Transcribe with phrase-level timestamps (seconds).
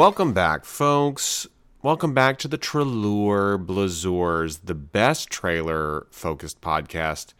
[0.00, 1.46] Welcome back, folks.
[1.82, 7.34] Welcome back to the Trailer Blazers, the best trailer focused podcast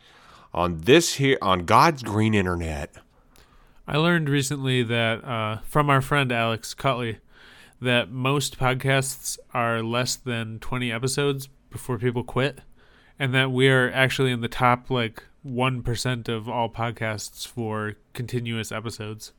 [0.52, 2.92] on this here on God's green internet.
[3.88, 7.20] I learned recently that uh, from our friend Alex Cutley
[7.80, 12.60] that most podcasts are less than 20 episodes before people quit,
[13.18, 18.70] and that we are actually in the top like 1% of all podcasts for continuous
[18.70, 19.32] episodes.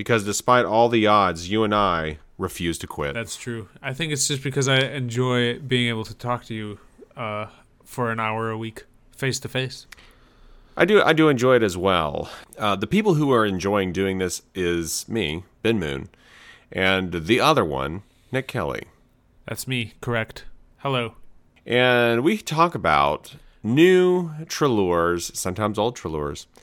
[0.00, 3.12] Because despite all the odds, you and I refuse to quit.
[3.12, 3.68] That's true.
[3.82, 6.78] I think it's just because I enjoy being able to talk to you
[7.18, 7.48] uh,
[7.84, 8.84] for an hour a week,
[9.14, 9.86] face to face.
[10.74, 11.02] I do.
[11.02, 12.30] I do enjoy it as well.
[12.56, 16.08] Uh, the people who are enjoying doing this is me, Ben Moon,
[16.72, 18.84] and the other one, Nick Kelly.
[19.46, 19.92] That's me.
[20.00, 20.46] Correct.
[20.78, 21.16] Hello.
[21.66, 26.60] And we talk about new trailers, sometimes old trailers, eh,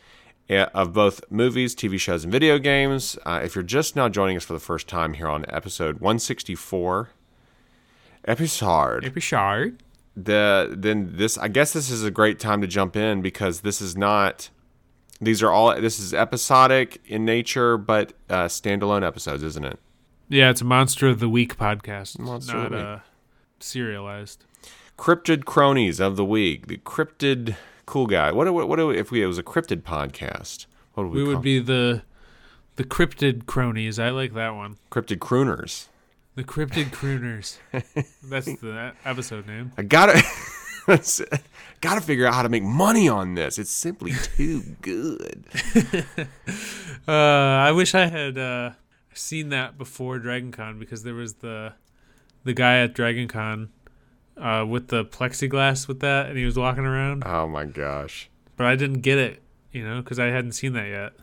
[0.50, 3.18] of both movies, TV shows, and video games.
[3.26, 7.10] Uh, if you're just now joining us for the first time here on episode 164,
[8.26, 9.82] episode, Episode.
[10.16, 13.82] the then this I guess this is a great time to jump in because this
[13.82, 14.50] is not
[15.22, 19.80] these are all this is episodic in nature but uh, standalone episodes, isn't it?
[20.30, 22.20] Yeah, it's a Monster of the Week podcast.
[22.20, 22.86] Monster not of the Week.
[22.86, 23.00] uh,
[23.60, 24.44] serialized.
[24.98, 27.56] Cryptid cronies of the week, the cryptid
[27.88, 28.32] cool guy.
[28.32, 30.68] What do- what, if we it was a cryptid podcast?
[30.94, 32.04] What would we, We would be the
[32.76, 33.98] the cryptid cronies.
[33.98, 34.78] I like that one.
[34.92, 35.88] cryptid crooners?
[36.36, 37.58] The cryptid crooners.
[38.24, 39.72] That's the episode name.
[39.76, 40.22] I gotta
[41.82, 43.58] gotta figure out how to make money on this.
[43.58, 45.46] It's simply too good.
[47.08, 47.12] Uh,
[47.66, 48.72] I wish I had uh,
[49.14, 51.72] seen that before Dragon Con because there was the
[52.44, 53.70] the guy at Dragon Con
[54.40, 57.24] uh, with the plexiglass with that, and he was walking around.
[57.26, 60.88] Oh my gosh, But I didn't get it, you know, because I hadn't seen that
[60.88, 61.14] yet.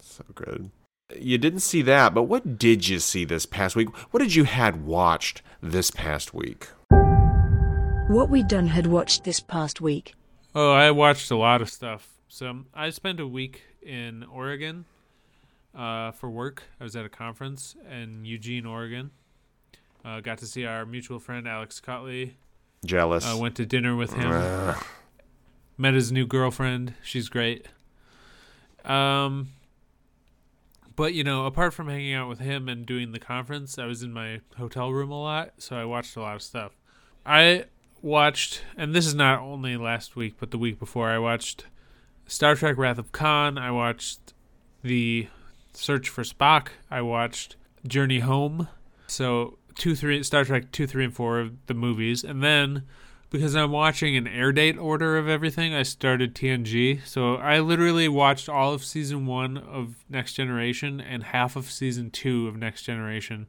[0.00, 0.70] so good.
[1.18, 3.88] You didn't see that, but what did you see this past week?
[4.12, 6.68] What did you had watched this past week?
[8.08, 10.14] What we done had watched this past week.
[10.54, 12.08] Oh, I watched a lot of stuff.
[12.28, 14.84] So I spent a week in Oregon
[15.74, 16.62] uh, for work.
[16.80, 19.10] I was at a conference in Eugene, Oregon.
[20.04, 22.32] Uh, got to see our mutual friend Alex Cotley.
[22.84, 23.24] Jealous.
[23.24, 24.30] Uh, went to dinner with him.
[24.30, 24.84] Ugh.
[25.76, 26.94] Met his new girlfriend.
[27.02, 27.66] She's great.
[28.84, 29.50] Um,
[30.96, 34.02] but you know, apart from hanging out with him and doing the conference, I was
[34.02, 36.72] in my hotel room a lot, so I watched a lot of stuff.
[37.24, 37.66] I
[38.02, 41.66] watched, and this is not only last week, but the week before, I watched
[42.26, 43.58] Star Trek: Wrath of Khan.
[43.58, 44.34] I watched
[44.82, 45.28] the
[45.72, 46.68] Search for Spock.
[46.90, 47.56] I watched
[47.86, 48.68] Journey Home.
[49.06, 52.82] So two, three, Star Trek two, three, and four of the movies, and then
[53.30, 57.06] because I'm watching an air date order of everything, I started TNG.
[57.06, 62.10] So I literally watched all of season one of Next Generation and half of season
[62.10, 63.48] two of Next Generation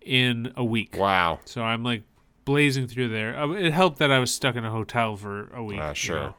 [0.00, 0.96] in a week.
[0.96, 1.40] wow.
[1.44, 2.02] So I'm like
[2.46, 3.38] blazing through there.
[3.38, 5.78] Uh, It helped that I was stuck in a hotel for a week.
[5.78, 6.16] You sure.
[6.20, 6.34] know.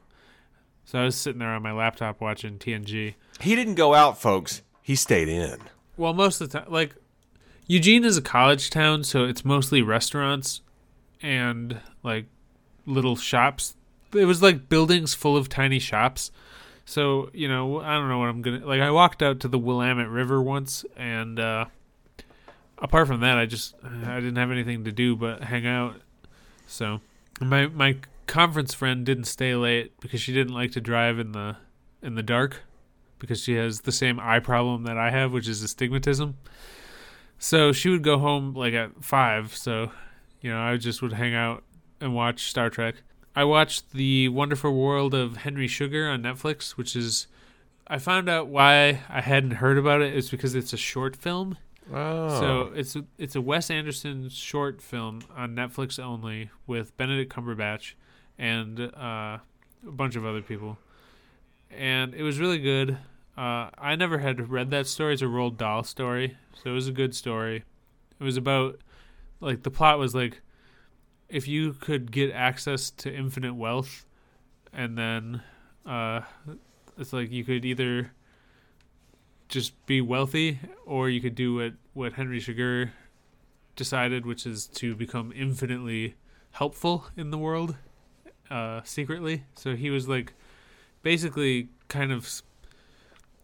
[0.86, 3.14] So I was sitting there on my laptop watching TNG.
[3.40, 4.64] He didn't go out, folks.
[4.82, 5.60] He stayed in.
[5.96, 6.96] Well, most of the time, like
[7.68, 10.62] Eugene is a college town, so it's mostly restaurants
[11.22, 12.26] and like
[12.86, 13.76] little shops.
[14.14, 16.32] It was like buildings full of tiny shops.
[16.86, 18.82] So you know, I don't know what I'm gonna like.
[18.82, 21.66] I walked out to the Willamette River once, and uh,
[22.78, 25.96] apart from that, I just I didn't have anything to do but hang out.
[26.68, 27.00] So
[27.40, 27.98] my my
[28.28, 31.58] conference friend didn't stay late because she didn't like to drive in the
[32.02, 32.64] in the dark
[33.20, 36.36] because she has the same eye problem that I have, which is astigmatism.
[37.44, 39.54] So she would go home like at five.
[39.54, 39.92] So,
[40.40, 41.66] you know, I just would hang out
[42.00, 42.96] and watch Star Trek.
[43.36, 47.28] I watched The Wonderful World of Henry Sugar on Netflix, which is.
[47.86, 51.58] I found out why I hadn't heard about it is because it's a short film.
[51.94, 52.40] Oh.
[52.40, 57.96] So it's a, it's a Wes Anderson short film on Netflix only with Benedict Cumberbatch
[58.40, 59.40] and uh,
[59.86, 60.78] a bunch of other people,
[61.70, 62.98] and it was really good.
[63.36, 65.14] Uh, I never had read that story.
[65.14, 67.64] It's a Roald Dahl story, so it was a good story.
[68.20, 68.80] It was about
[69.40, 70.42] like the plot was like
[71.30, 74.06] if you could get access to infinite wealth,
[74.72, 75.42] and then
[75.84, 76.22] uh,
[76.98, 78.12] it's like you could either
[79.48, 82.94] just be wealthy, or you could do what what Henry Sugar
[83.76, 86.14] decided, which is to become infinitely
[86.52, 87.76] helpful in the world,
[88.52, 89.44] uh, secretly.
[89.56, 90.34] So he was like,
[91.02, 92.44] basically, kind of.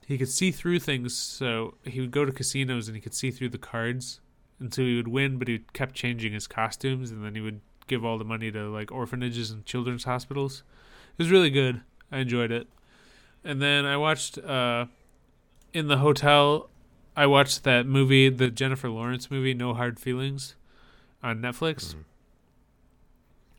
[0.10, 3.30] He could see through things, so he would go to casinos and he could see
[3.30, 4.20] through the cards,
[4.60, 7.62] and so he would win, but he kept changing his costumes, and then he would
[7.86, 10.64] give all the money to like orphanages and children's hospitals.
[11.18, 11.82] It was really good.
[12.12, 12.68] I enjoyed it.
[13.44, 14.88] And then I watched uh,
[15.74, 16.72] in the hotel.
[17.16, 20.56] I watched that movie, the Jennifer Lawrence movie, No Hard Feelings,
[21.22, 21.90] on Netflix.
[21.90, 22.00] Mm-hmm.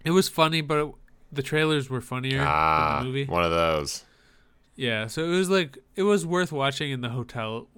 [0.04, 0.94] It was funny, but it,
[1.30, 3.24] the trailers were funnier Ah, than the movie.
[3.30, 4.04] one of those.
[4.80, 7.68] Yeah, so it was like it was worth watching in the hotel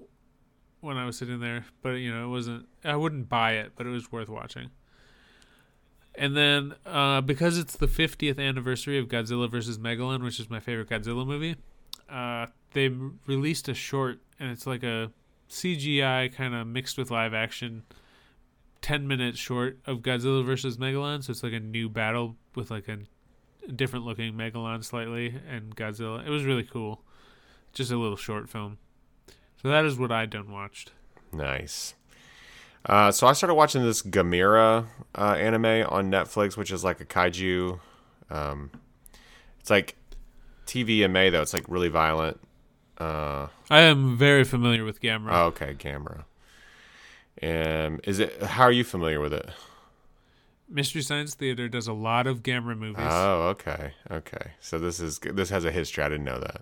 [0.79, 3.85] when I was sitting there, but you know, it wasn't I wouldn't buy it, but
[3.85, 4.69] it was worth watching.
[6.15, 9.79] And then uh, because it's the 50th anniversary of Godzilla vs.
[9.79, 11.57] Megalon, which is my favorite Godzilla movie,
[12.09, 12.87] uh, they
[13.27, 15.11] released a short and it's like a
[15.49, 17.83] CGI kind of mixed with live action
[18.81, 20.77] 10 minute short of Godzilla vs.
[20.77, 22.99] Megalon, so it's like a new battle with like a
[23.75, 26.25] different looking Megalon slightly and Godzilla.
[26.25, 27.01] It was really cool.
[27.73, 28.77] Just a little short film.
[29.61, 30.91] So that is what I done watched.
[31.31, 31.95] Nice.
[32.85, 37.05] Uh, so I started watching this Gamera uh, anime on Netflix, which is like a
[37.05, 37.79] kaiju.
[38.29, 38.71] Um,
[39.59, 39.95] it's like
[40.67, 41.41] TVMA though.
[41.41, 42.39] It's like really violent.
[42.97, 45.31] Uh, I am very familiar with Gamera.
[45.31, 46.25] oh, okay, Gamera.
[47.41, 48.43] Um, is it?
[48.43, 49.49] How are you familiar with it?
[50.69, 53.05] Mystery Science Theater does a lot of Gamera movies.
[53.07, 54.51] Oh, okay, okay.
[54.59, 56.03] So this is this has a history.
[56.03, 56.61] I didn't know that.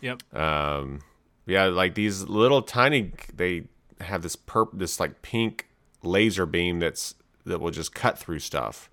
[0.00, 0.34] yep.
[0.34, 1.00] Um,
[1.46, 3.12] yeah, like these little tiny.
[3.34, 3.64] They
[4.00, 5.66] have this perp, this like pink
[6.02, 7.14] laser beam that's
[7.46, 8.90] that will just cut through stuff,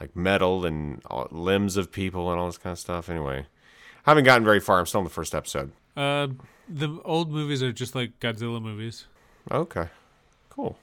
[0.00, 3.08] like metal and all, limbs of people and all this kind of stuff.
[3.08, 3.46] Anyway,
[4.06, 4.78] I haven't gotten very far.
[4.78, 5.72] I'm still in the first episode.
[5.96, 6.28] Uh,
[6.68, 9.06] the old movies are just like Godzilla movies.
[9.50, 9.88] Okay,
[10.50, 10.78] cool.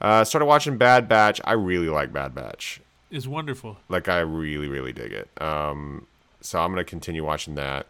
[0.00, 1.40] Uh, started watching Bad Batch.
[1.44, 2.80] I really like Bad Batch.
[3.10, 3.78] It's wonderful.
[3.88, 5.30] Like I really, really dig it.
[5.40, 6.06] Um,
[6.40, 7.86] so I'm gonna continue watching that.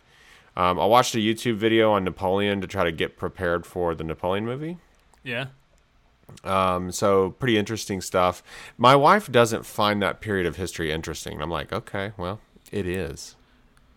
[0.57, 4.05] Um, I watched a YouTube video on Napoleon to try to get prepared for the
[4.05, 4.79] Napoleon movie.
[5.23, 5.47] Yeah.
[6.45, 8.43] Um, so pretty interesting stuff.
[8.79, 11.41] My wife doesn't find that period of history interesting.
[11.41, 12.41] I'm like, okay, well,
[12.73, 13.37] it is.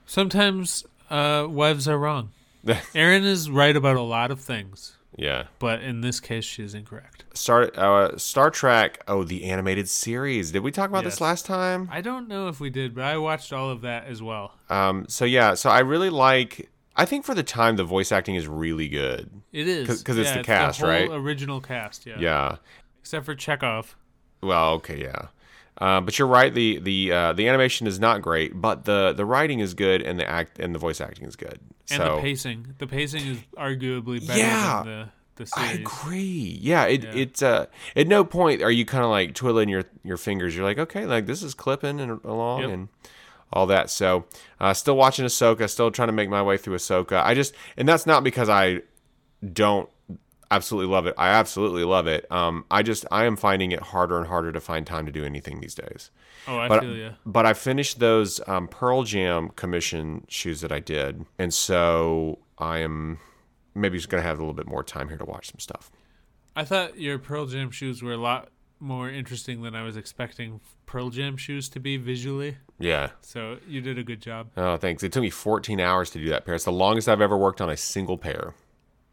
[0.05, 2.31] Sometimes uh, wives are wrong.
[2.95, 5.43] Erin is right about a lot of things, yeah.
[5.59, 7.25] but in this case, she's incorrect.
[7.33, 9.03] Star uh, Star Trek.
[9.07, 10.51] Oh, the animated series.
[10.51, 11.13] Did we talk about Yes.
[11.15, 11.87] this last time?
[11.91, 14.53] I don't know if we did, but I watched all of that as well.
[14.69, 15.53] Um, so yeah.
[15.53, 16.69] So I really like.
[16.95, 19.29] I think for the time, the voice acting is really good.
[19.53, 21.09] It is 'cause it's Yeah, the cast, whole right?
[21.09, 22.17] Original cast, yeah.
[22.19, 22.55] Yeah.
[22.99, 23.95] Except for Chekhov.
[24.41, 25.27] Well, okay, yeah.
[25.79, 26.53] Uh, but you're right.
[26.53, 30.19] The the uh, the animation is not great, but the the writing is good, and
[30.19, 31.59] the act and the voice acting is good.
[31.89, 32.75] And so the pacing.
[32.77, 34.83] The pacing is arguably better Yeah.
[34.83, 36.59] than the, the I agree.
[36.61, 37.11] Yeah, it Yeah.
[37.15, 37.65] it uh,
[37.95, 40.53] at no point are you kind of like twiddling your your fingers.
[40.55, 42.69] You're like, okay, like this is clipping and along Yep.
[42.71, 42.89] and
[43.53, 43.89] all that.
[43.89, 44.25] So,
[44.59, 45.69] uh, still watching Ahsoka.
[45.69, 47.23] Still trying to make my way through Ahsoka.
[47.23, 48.81] I just and that's not because I
[49.53, 49.89] don't
[50.51, 51.15] absolutely love it.
[51.17, 52.29] I absolutely love it.
[52.31, 55.23] Um, I just I am finding it harder and harder to find time to do
[55.25, 56.11] anything these days.
[56.47, 57.11] Oh, I But feel you.
[57.25, 62.79] but I finished those um, Pearl Jam commission shoes that I did, and so I
[62.79, 63.19] am
[63.75, 65.91] maybe just gonna have a little bit more time here to watch some stuff.
[66.55, 68.49] I thought your Pearl Jam shoes were a lot
[68.81, 72.57] more interesting than I was expecting Pearl Jam shoes to be visually.
[72.79, 73.09] Yeah.
[73.21, 74.51] So you did a good job.
[74.55, 75.03] Oh, thanks.
[75.03, 76.55] It took me 14 hours to do that pair.
[76.55, 78.55] It's the longest I've ever worked on a single pair.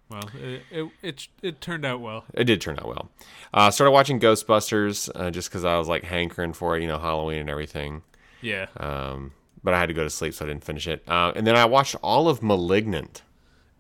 [0.08, 2.25] Well, it it it, it turned out well.
[2.34, 3.10] It did turn out well.
[3.52, 6.98] Uh, started watching Ghostbusters uh, just because I was like hankering for it, you know,
[6.98, 8.02] Halloween and everything.
[8.40, 8.66] Yeah.
[8.76, 9.32] Um,
[9.64, 11.02] but I had to go to sleep, so I didn't finish it.
[11.08, 13.22] Uh, and then I watched all of *Malignant*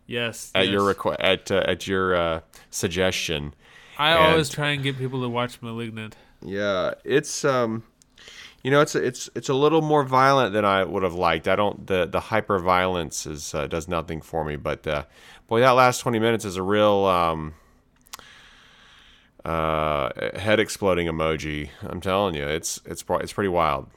[0.08, 0.50] Yes.
[0.54, 0.72] at yes.
[0.72, 2.40] your requ- at uh, at your uh,
[2.70, 3.54] suggestion.
[3.98, 6.16] I and- always try and get people to watch *Malignant*.
[6.42, 7.84] Yeah, it's um,
[8.62, 11.46] you know, it's it's it's a little more violent than I would have liked.
[11.46, 15.04] I don't the the hyper violence is uh, does nothing for me, but uh,
[15.48, 17.54] boy, that last twenty minutes is a real um,
[19.44, 21.70] uh, head exploding emoji.
[21.82, 23.88] I'm telling you, it's it's it's pretty wild.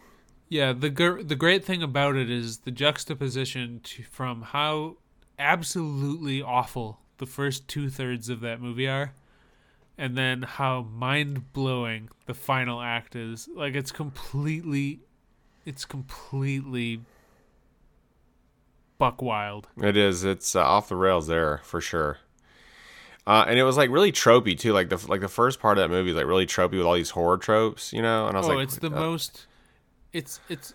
[0.48, 4.98] Yeah, the gr- the great thing about it is the juxtaposition to, from how
[5.38, 9.13] absolutely awful the first two thirds of that movie are,
[9.98, 13.48] and then how mind blowing the final act is.
[13.53, 15.01] Like it's completely,
[15.65, 17.01] it's completely
[19.00, 19.68] buck wild.
[19.82, 20.24] It is.
[20.24, 22.20] It's uh, off the rails there for sure.
[23.25, 24.74] Uh, and it was like really tropey too.
[24.74, 26.94] Like the like the first part of that movie is like really tropey with all
[26.94, 28.27] these horror tropes, you know.
[28.27, 29.48] And I was like, Oh, like, it's the uh, most.
[30.13, 30.74] It's it's.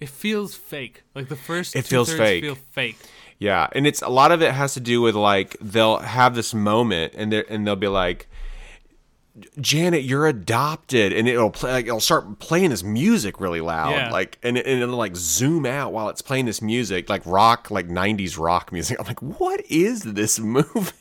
[0.00, 1.04] It feels fake.
[1.14, 1.76] Like the first.
[1.76, 2.42] It feels fake.
[2.42, 2.98] Feel fake.
[3.38, 6.54] Yeah, and it's a lot of it has to do with like they'll have this
[6.54, 8.28] moment and they and they'll be like,
[9.60, 14.10] Janet, you're adopted, and it'll play like it'll start playing this music really loud, Yeah.
[14.10, 17.88] like and, and it'll like zoom out while it's playing this music, like rock, like
[17.88, 18.96] '90s rock music.
[19.00, 20.92] I'm like, what is this movie?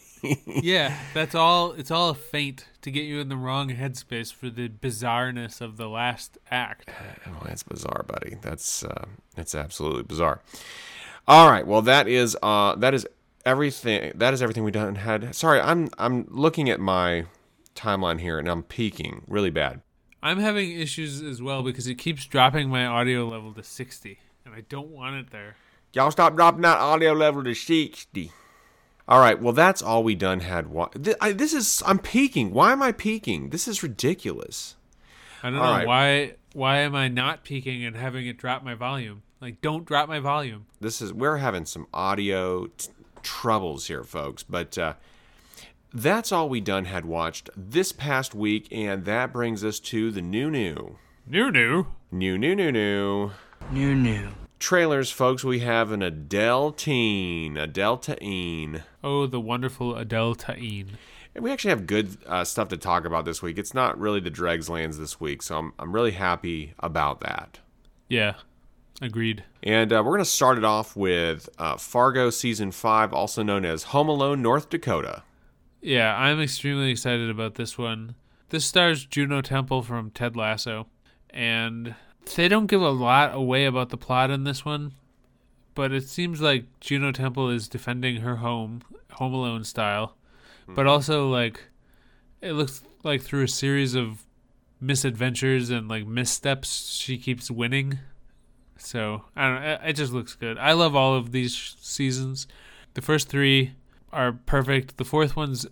[0.46, 1.72] yeah, that's all.
[1.74, 5.76] It's all a feint to get you in the wrong headspace for the bizarreness of
[5.78, 6.90] the last act.
[7.28, 8.38] Oh, that's bizarre, buddy.
[8.42, 10.42] That's uh, that's absolutely bizarre.
[11.28, 13.06] All right, well that is uh, that is
[13.46, 14.12] everything.
[14.16, 15.36] That is everything we done had.
[15.36, 17.26] Sorry, I'm I'm looking at my
[17.76, 19.82] timeline here and I'm peaking really bad.
[20.24, 24.54] I'm having issues as well because it keeps dropping my audio level to 60, and
[24.54, 25.56] I don't want it there.
[25.94, 28.32] Y'all stop dropping that audio level to 60.
[29.08, 30.68] All right, well that's all we done had.
[30.68, 32.54] Wa- Th- I, this is I'm peaking.
[32.54, 33.50] Why am I peaking?
[33.50, 34.76] This is ridiculous.
[35.44, 35.88] I don't All know right.
[35.88, 36.36] why.
[36.54, 39.24] Why am I not peaking and having it drop my volume?
[39.42, 40.66] Like, don't drop my volume.
[40.80, 42.90] This is we're having some audio t-
[43.24, 44.44] troubles here, folks.
[44.44, 44.94] But uh,
[45.94, 50.22] that's all we done had watched this past week, and that brings us to the
[50.22, 51.88] new new New, new.
[52.12, 53.32] new new new new
[53.72, 54.30] New, new.
[54.60, 55.44] trailers, folks.
[55.44, 58.84] We have an Adele teen, Adele teen.
[59.04, 60.98] Oh, the wonderful Adele Ta'in.
[61.34, 63.58] And we actually have good uh, stuff to talk about this week.
[63.58, 67.60] It's not really the dregs lands this week, so I'm, I'm really happy about that.
[68.10, 68.34] Yeah,
[69.02, 69.44] agreed.
[69.64, 73.64] And uh, we're going to start it off with uh, Fargo Season 5, also known
[73.64, 75.24] as Home Alone North Dakota.
[75.82, 78.16] Yeah, I'm extremely excited about this one.
[78.50, 80.88] This stars Juno Temple from Ted Lasso,
[81.30, 81.96] and
[82.36, 84.94] they don't give a lot away about the plot in this one,
[85.74, 88.82] but it seems like Juno Temple is defending her home,
[89.14, 90.16] Home Alone style,
[90.68, 90.90] but mm-hmm.
[90.90, 91.64] also like
[92.42, 94.26] it looks like through a series of
[94.80, 98.00] misadventures and like missteps, she keeps winning.
[98.78, 99.78] So I don't know.
[99.84, 100.58] It just looks good.
[100.58, 102.48] I love all of these seasons.
[102.94, 103.74] The first three
[104.14, 104.98] are perfect.
[104.98, 105.66] The fourth one's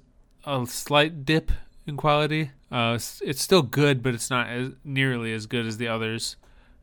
[0.46, 1.52] a slight dip
[1.86, 2.52] in quality.
[2.72, 6.36] Uh, it's, it's still good, but it's not as nearly as good as the others.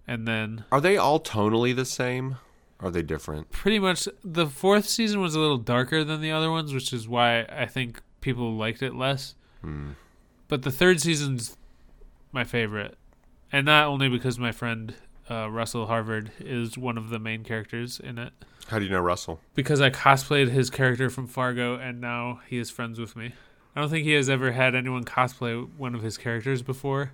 [0.07, 2.37] And then Are they all tonally the same?
[2.79, 3.51] Are they different?
[3.51, 7.09] pretty much the fourth season was a little darker than the other ones, which is
[7.09, 9.35] why I think people liked it less.
[10.49, 11.57] But the third season's
[12.33, 12.97] my favorite,
[13.51, 14.95] and not only because my friend
[15.31, 18.33] uh, Russell Harvard is one of the main characters in it,
[18.69, 19.41] How do you know Russell?
[19.55, 23.33] because I cosplayed his character from Fargo, and now he is friends with me.
[23.75, 27.13] I don't think he has ever had anyone cosplay one of his characters before.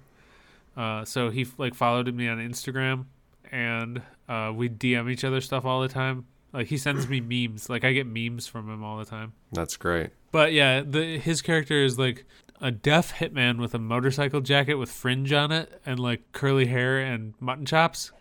[0.77, 3.07] Uh, so he like followed me on Instagram,
[3.51, 6.25] and uh, we DM each other stuff all the time.
[6.53, 7.69] Like he sends me memes.
[7.69, 9.33] Like I get memes from him all the time.
[9.53, 10.11] That's great.
[10.31, 12.25] But yeah, the his character is like
[12.63, 17.01] a deaf hitman with a motorcycle jacket with fringe on it and like curly hair
[17.01, 18.13] and mutton chops.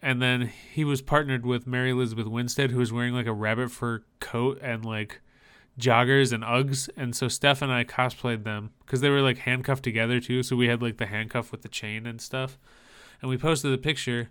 [0.00, 3.70] And then he was partnered with Mary Elizabeth Winstead, who was wearing like a rabbit
[3.70, 5.20] fur coat and like
[5.78, 6.88] joggers and Uggs.
[6.96, 10.42] And so Steph and I cosplayed them because they were like handcuffed together too.
[10.42, 12.58] So we had like the handcuff with the chain and stuff.
[13.20, 14.30] And we posted the picture.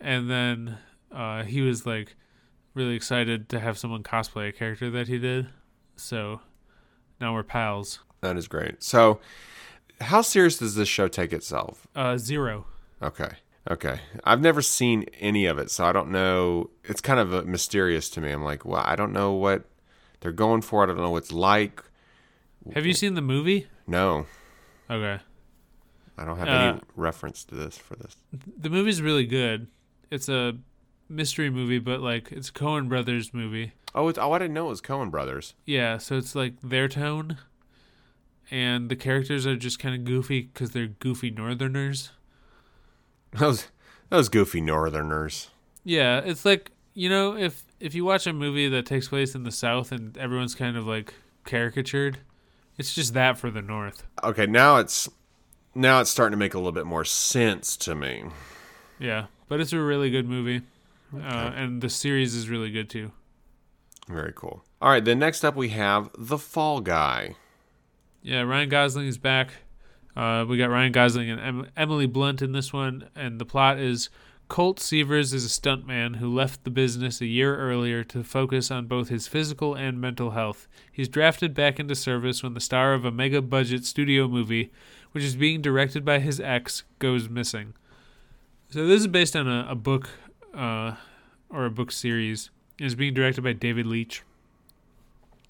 [0.00, 0.78] And then
[1.12, 2.16] uh, he was like
[2.72, 5.48] really excited to have someone cosplay a character that he did.
[5.96, 6.40] So
[7.20, 7.98] now we're pals.
[8.24, 8.82] That is great.
[8.82, 9.20] So,
[10.00, 11.86] how serious does this show take itself?
[11.94, 12.66] Uh, zero.
[13.02, 13.28] Okay.
[13.70, 14.00] Okay.
[14.24, 16.70] I've never seen any of it, so I don't know.
[16.84, 18.30] It's kind of uh, mysterious to me.
[18.30, 19.64] I'm like, well, I don't know what
[20.20, 20.82] they're going for.
[20.82, 21.82] I don't know what it's like.
[22.74, 23.66] Have you seen the movie?
[23.86, 24.26] No,
[24.90, 25.20] Okay.
[26.16, 28.16] I don't have Uh, any reference to this for this.
[28.58, 29.66] The movie's really good.
[30.10, 30.56] It's a
[31.08, 33.72] mystery movie, but like it's a Coen Brothers movie.
[33.94, 35.54] Oh, it's, oh, I didn't know it was Coen Brothers.
[35.66, 37.38] Yeah, so it's like their tone,
[38.50, 42.10] and the characters are just kind of goofy because they're goofy Northerners.
[43.32, 43.68] Those
[44.10, 45.50] those goofy Northerners.
[45.82, 49.42] Yeah, it's like you know if if you watch a movie that takes place in
[49.42, 52.18] the South and everyone's kind of like caricatured,
[52.78, 54.04] it's just that for the North.
[54.22, 55.08] Okay, now it's
[55.74, 58.24] now it's starting to make a little bit more sense to me.
[58.98, 60.62] Yeah, but it's a really good movie,
[61.14, 63.10] uh, and the series is really good too.
[64.08, 64.64] Very cool.
[64.80, 67.36] All right, then next up we have The Fall Guy.
[68.24, 69.50] Yeah, Ryan Gosling is back.
[70.16, 73.78] Uh, we got Ryan Gosling and em- Emily Blunt in this one, and the plot
[73.78, 74.08] is
[74.48, 78.86] Colt Severs is a stuntman who left the business a year earlier to focus on
[78.86, 80.66] both his physical and mental health.
[80.90, 84.72] He's drafted back into service when the star of a mega budget studio movie,
[85.12, 87.74] which is being directed by his ex, goes missing.
[88.70, 90.08] So this is based on a, a book
[90.54, 90.94] uh,
[91.50, 92.48] or a book series.
[92.78, 94.22] It's being directed by David Leitch,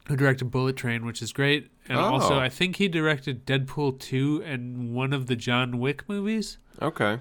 [0.09, 1.71] who directed Bullet Train, which is great.
[1.89, 2.39] And also, Oh.
[2.39, 6.57] I think he directed Deadpool 2 and one of the John Wick movies.
[6.81, 7.19] Okay.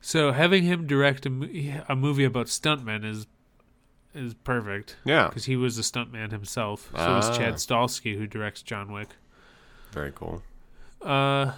[0.00, 3.26] So having him direct a, a movie about stuntmen is
[4.14, 5.28] is perfect Yeah.
[5.28, 6.90] because he was a stuntman himself.
[6.94, 7.56] So is Chad Ah.
[7.56, 9.08] Stahelski, who directs John Wick.
[9.92, 10.42] Very cool.
[11.00, 11.52] Uh,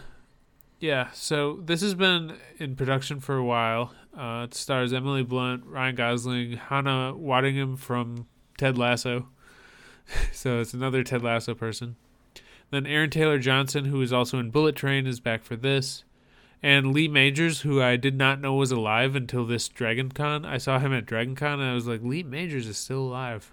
[0.79, 1.11] yeah.
[1.13, 3.93] So this has been in production for a while.
[4.17, 8.27] Uh, it stars Emily Blunt, Ryan Gosling, Hannah Waddingham from
[8.57, 9.29] Ted Lasso.
[10.33, 11.97] so it's another Ted Lasso person.
[12.71, 16.05] Then Aaron Taylor Johnson, who is also in Bullet Train, is back for this.
[16.63, 20.45] And Lee Majors, who I did not know was alive until this Dragon Con.
[20.47, 23.53] I saw him at Dragon Con and I was like, Lee Majors is still alive.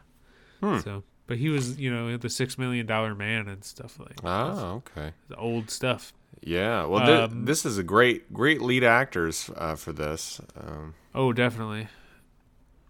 [0.61, 4.27] So, but he was, you know, the six million dollar man and stuff like that.
[4.27, 5.11] Oh, okay.
[5.37, 6.13] old stuff.
[6.41, 6.85] Yeah.
[6.85, 10.39] Well, thi- Um, this is a great, great lead actors uh, for this.
[10.55, 11.87] Um, Oh, definitely.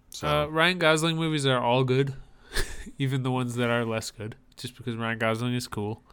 [0.10, 2.14] so Uh, Ryan Gosling movies are all good,
[3.00, 6.04] even the ones that are less good, just because Ryan Gosling is cool.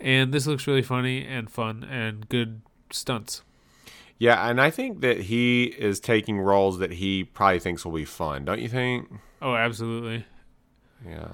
[0.00, 2.60] And this looks really funny and fun and good
[2.90, 3.42] stunts.
[4.18, 8.04] yeah, and I think that he is taking roles that he probably thinks will be
[8.04, 8.44] fun.
[8.44, 9.08] Don't you think?
[9.42, 10.24] Oh, absolutely.
[11.06, 11.32] Yeah.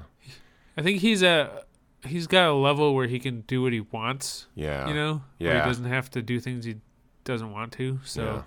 [0.76, 1.64] I think he's a
[2.04, 4.47] he's got a level where he can do what he wants.
[4.57, 4.88] Yeah.
[4.88, 5.62] You know, where Yeah.
[5.62, 6.76] he doesn't have to do things he
[7.25, 8.00] doesn't want to.
[8.04, 8.42] So, Yeah.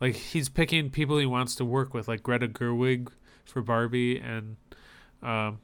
[0.00, 3.08] like, he's picking people he wants to work with, like Greta Gerwig
[3.44, 4.56] for Barbie, and
[5.22, 5.58] um,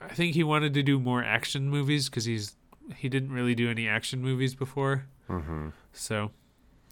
[0.00, 2.56] I think he wanted to do more action movies because he's
[2.96, 5.06] he didn't really do any action movies before.
[5.28, 5.68] Mm-hmm.
[5.92, 6.30] So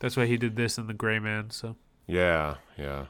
[0.00, 1.50] that's why he did this in The Gray Man.
[1.50, 2.56] So Yeah.
[2.78, 3.06] Yeah.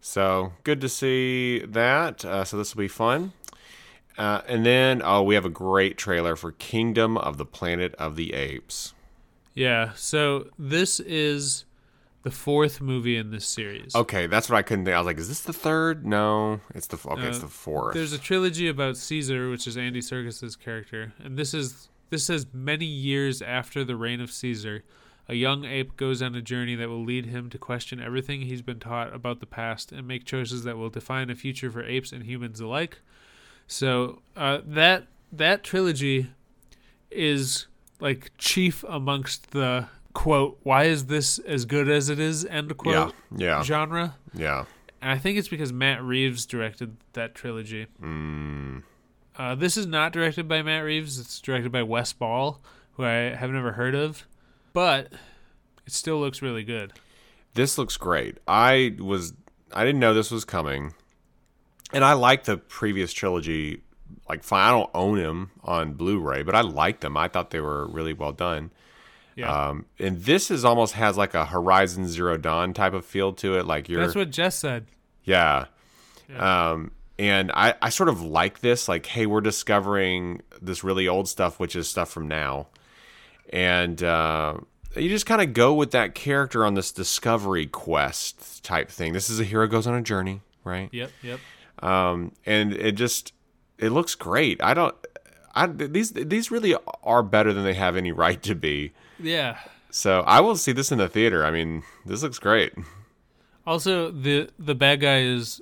[0.00, 2.24] So good to see that.
[2.24, 3.32] Uh, so this will be fun.
[4.18, 8.16] Uh, and then, oh, we have a great trailer for Kingdom of the Planet of
[8.16, 8.92] the Apes.
[9.54, 11.64] yeah, so this is
[12.22, 13.94] the fourth movie in this series.
[13.94, 14.94] Okay, that's what I couldn't think.
[14.94, 16.06] I was like, is this the third?
[16.06, 17.28] No, it's the okay.
[17.28, 17.94] it's Uh, the fourth.
[17.94, 22.46] There's a trilogy about Caesar, which is Andy Serkis's character, and this is this says
[22.52, 24.84] many years after the reign of Caesar,
[25.28, 28.62] a young ape goes on a journey that will lead him to question everything he's
[28.62, 32.10] been taught about the past and make choices that will define a future for apes
[32.10, 33.00] and humans alike.
[33.68, 36.30] So uh, that that trilogy
[37.10, 37.68] is
[38.00, 43.14] like chief amongst the quote why is this as good as it is end quote
[43.36, 44.64] yeah, yeah, genre yeah.
[45.00, 47.86] and I think it's because Matt Reeves directed that trilogy.
[48.02, 48.82] Mm,
[49.40, 51.18] Uh, this is not directed by Matt Reeves.
[51.18, 52.60] It's directed by Wes Ball,
[52.92, 54.26] who I have never heard of,
[54.74, 55.10] but
[55.86, 56.92] it still looks really good.
[57.54, 58.36] this looks great.
[58.46, 59.32] I was
[59.72, 60.92] I didn't know this was coming,
[61.90, 63.80] and I like the previous trilogy.
[64.28, 67.16] Like, fine, I don't own them on Blu-ray, but I liked them.
[67.16, 68.72] I thought they were really well done.
[69.36, 73.32] Yeah, Um, and this is almost has like a Horizon Zero Dawn type of feel
[73.34, 73.64] to it.
[73.64, 74.84] Like you're that's what Jess said.
[75.24, 75.66] Yeah.
[76.36, 81.28] Um, and I, I sort of like this, like, hey, we're discovering this really old
[81.28, 82.68] stuff, which is stuff from now.
[83.52, 84.54] And uh,
[84.96, 89.12] you just kind of go with that character on this discovery quest type thing.
[89.12, 90.88] This is a hero goes on a journey, right?
[90.92, 91.40] Yep, yep.
[91.80, 93.34] Um, and it just
[93.76, 94.62] it looks great.
[94.62, 94.94] I don't.
[95.54, 98.92] I, these these really are better than they have any right to be.
[99.18, 99.58] Yeah.
[99.90, 101.44] So I will see this in the theater.
[101.44, 102.72] I mean, this looks great.
[103.66, 105.60] Also, the the bad guy is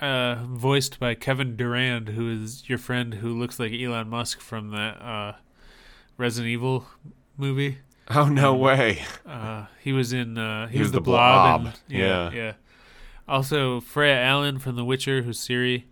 [0.00, 4.70] uh, voiced by Kevin Durand, who is your friend who looks like Elon Musk from
[4.70, 5.36] the uh,
[6.16, 6.86] Resident Evil
[7.36, 7.78] movie.
[8.08, 9.02] Oh no way!
[9.26, 10.36] Uh, he was in.
[10.36, 11.62] Uh, he, He was, was the Blob.
[11.62, 11.74] Blob.
[11.88, 12.52] and- yeah, yeah.
[13.28, 15.84] Also, Freya Allan from The Witcher, who's Ciri.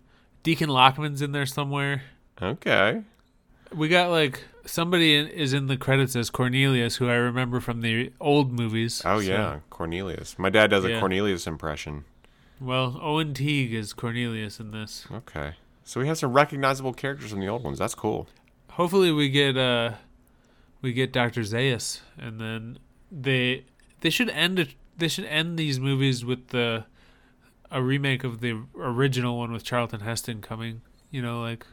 [0.43, 2.01] Deacon Lockman's in there somewhere.
[2.41, 3.01] Okay.
[3.73, 7.79] We got like somebody in, is in the credits as Cornelius, who I remember from
[7.81, 9.01] the old movies.
[9.05, 10.37] Oh So- yeah, Cornelius.
[10.37, 12.03] My dad does a Cornelius impression.
[12.59, 15.07] Well, Owen Teague is Cornelius in this.
[15.11, 15.55] Okay.
[15.83, 17.79] So we have some recognizable characters from the old ones.
[17.79, 18.27] That's cool.
[18.71, 19.93] Hopefully, we get uh,
[20.81, 22.79] we get Doctor Zaius, and then
[23.11, 23.65] they
[24.01, 24.75] they should end it.
[24.97, 26.85] They should end these movies with the
[27.71, 30.81] a remake of the original one with Charlton Heston coming.
[31.11, 31.65] You know, like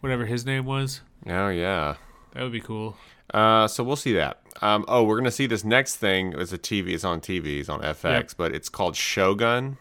[0.00, 1.00] whatever his name was.
[1.26, 1.96] Oh yeah.
[2.32, 2.96] That would be cool.
[3.32, 4.40] Uh, so we'll see that.
[4.60, 6.34] Um, oh, we're gonna see this next thing.
[6.36, 6.88] It's a TV.
[6.92, 7.60] It's on TV.
[7.60, 8.30] It's on FX, Yep.
[8.36, 9.78] but it's called Shogun.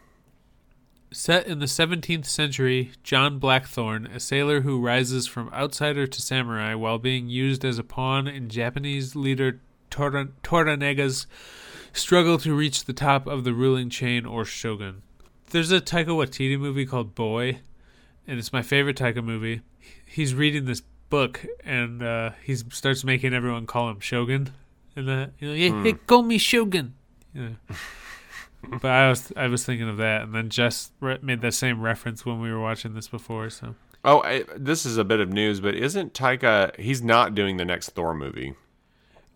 [1.14, 6.74] Set in the 17th century, John Blackthorne, a sailor who rises from outsider to samurai
[6.74, 9.60] while being used as a pawn in Japanese leader
[9.90, 11.28] Tora- Toranaga's
[11.92, 15.02] struggle to reach the top of the ruling chain or shogun.
[15.50, 17.60] There's a Taika Waititi movie called Boy,
[18.26, 19.60] and it's my favorite Taika movie.
[20.06, 20.82] He's reading this
[21.12, 24.50] book, and uh, he starts making everyone call him Shogun.
[24.96, 26.96] And that, you know, hey, hey, call me Shogun.
[27.36, 27.76] You know.
[28.82, 31.80] but I was I was thinking of that, and then Jess re- made that same
[31.82, 33.50] reference when we were watching this before.
[33.52, 36.76] So Oh, I, this is a bit of news, but isn't Taika?
[36.80, 38.56] He's not doing the next Thor movie.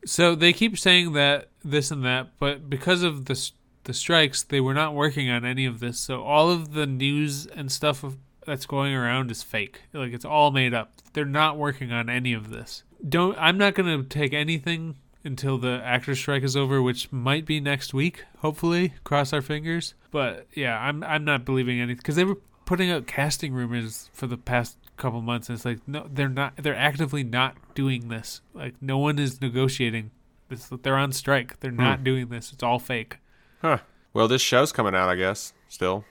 [0.06, 3.52] so they keep saying that this and that, but because of the
[3.84, 6.00] the strikes, they were not working on any of this.
[6.00, 9.82] So all of the news and stuff of, that's going around is fake.
[9.94, 10.94] Like it's all made up.
[11.14, 12.84] They're not working on any of this.
[13.08, 13.38] Don't.
[13.40, 17.94] I'm not gonna take anything until the actor strike is over, which might be next
[17.94, 18.24] week.
[18.40, 19.96] Hopefully, cross our fingers.
[20.12, 24.28] But yeah, I'm I'm not believing anything because they were putting out casting rumors for
[24.28, 26.56] the past couple months, and it's like no, they're not.
[26.58, 28.42] They're actively not doing this.
[28.54, 30.12] Like no one is negotiating.
[30.50, 31.60] This, they're on strike.
[31.60, 31.78] They're hmm.
[31.78, 32.54] not doing this.
[32.54, 33.18] It's all fake.
[33.62, 33.80] Huh.
[34.14, 35.54] Well, this show's coming out, I guess.
[35.68, 36.06] Still.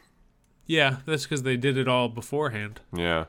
[0.67, 2.81] Yeah, that's because they did it all beforehand.
[2.95, 3.27] Yeah.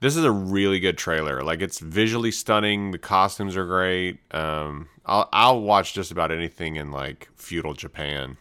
[0.00, 1.42] This is a really good trailer.
[1.42, 2.90] Like it's visually stunning.
[2.90, 4.18] The costumes are great.
[4.34, 8.36] Um, I'll I'll watch just about anything in like feudal Japan.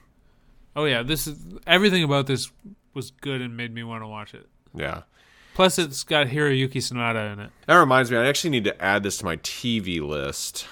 [0.75, 2.51] Oh yeah, this is everything about this
[2.95, 4.47] was good and made me want to watch it.
[4.73, 5.03] Yeah.
[5.53, 7.51] Plus, it's got Hiroyuki Sanada in it.
[7.67, 10.65] That reminds me, I actually need to add this to my TV list.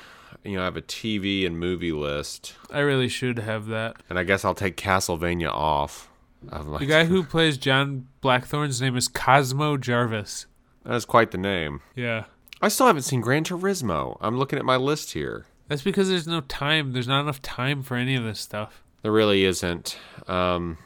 [0.44, 3.98] You know, I have a TV and movie list, I really should have that.
[4.10, 6.09] and I guess I'll take Castlevania off.
[6.42, 10.46] The guy who plays John Blackthorne's name is Cosmo Jarvis.
[10.86, 11.82] That's quite the name.
[11.96, 12.26] Yeah.
[12.62, 14.18] I still haven't seen Gran Turismo.
[14.22, 15.46] I'm looking at my list here.
[15.68, 16.94] That's because there's no time.
[16.94, 18.84] There's not enough time for any of this stuff.
[19.02, 19.98] There really isn't.
[20.28, 20.78] Um,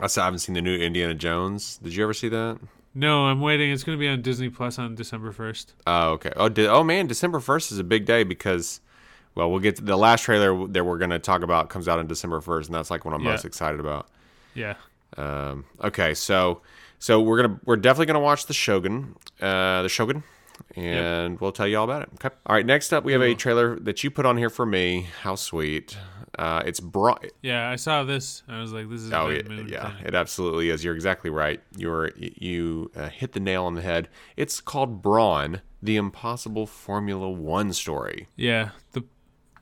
[0.00, 1.78] I still haven't seen the new Indiana Jones.
[1.82, 2.58] Did you ever see that?
[2.94, 3.70] No, I'm waiting.
[3.70, 5.66] It's going to be on Disney Plus on December 1st.
[5.86, 6.32] Oh, okay.
[6.36, 8.80] Oh, oh man, December first is a big day because,
[9.34, 11.98] well, we'll get to the last trailer that we're going to talk about comes out
[12.00, 13.30] on December first, and that's like what I'm Yeah.
[13.30, 14.08] most excited about.
[14.54, 14.74] Yeah.
[15.16, 16.62] Um, okay, so
[16.98, 20.22] so we're gonna we're definitely gonna watch the Shogun, uh, the Shogun,
[20.76, 22.10] and we'll tell you all about it.
[22.14, 22.34] Okay.
[22.46, 22.64] All right.
[22.66, 25.08] Next up, we have a trailer that you put on here for me.
[25.22, 25.96] How sweet!
[26.38, 28.44] Uh, it's Bra- Yeah, I saw this.
[28.48, 30.06] I was like, this is Oh mood yeah, thing.
[30.06, 30.84] it absolutely is.
[30.84, 31.60] You're exactly right.
[31.76, 34.08] You're you uh, hit the nail on the head.
[34.36, 38.28] It's called Brawn: The Impossible Formula One Story.
[38.36, 38.70] Yeah.
[38.92, 39.02] The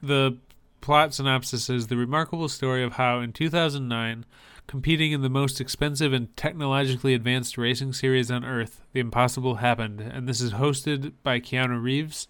[0.02, 0.36] the
[0.80, 4.24] plot synopsis is the remarkable story of how in 2009,
[4.68, 10.00] competing in the most expensive and technologically advanced racing series on Earth, the impossible happened,
[10.00, 12.28] and this is hosted by Keanu Reeves,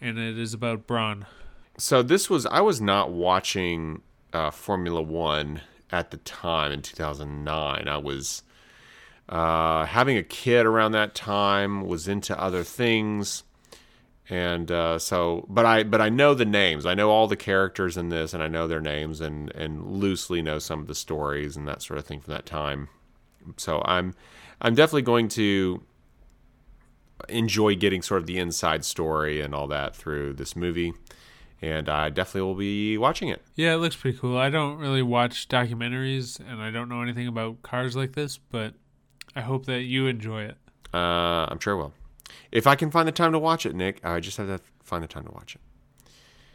[0.00, 1.26] and it is about Brawn.
[1.76, 7.88] So this was I was not watching uh, Formula One at the time in 2009.
[7.88, 8.42] I was
[9.28, 11.86] uh, having a kid around that time.
[11.86, 13.42] Was into other things,
[14.30, 16.86] and uh, so but I but I know the names.
[16.86, 20.42] I know all the characters in this, and I know their names, and and loosely
[20.42, 22.88] know some of the stories and that sort of thing from that time.
[23.56, 24.14] So I'm
[24.60, 25.82] I'm definitely going to
[27.28, 30.92] enjoy getting sort of the inside story and all that through this movie
[31.64, 33.42] and I definitely will be watching it.
[33.54, 34.36] Yeah, it looks pretty cool.
[34.36, 38.74] I don't really watch documentaries, and I don't know anything about cars like this, but
[39.34, 40.56] I hope that you enjoy it.
[40.92, 41.94] Uh, I'm sure I will.
[42.52, 45.02] If I can find the time to watch it, Nick, I just have to find
[45.02, 45.60] the time to watch it.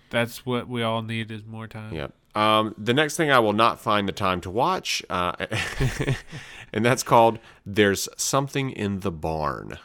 [0.09, 1.93] That's what we all need is more time.
[1.93, 2.13] Yep.
[2.35, 5.33] Um, the next thing I will not find the time to watch, uh,
[6.73, 9.77] and that's called "There's Something in the Barn."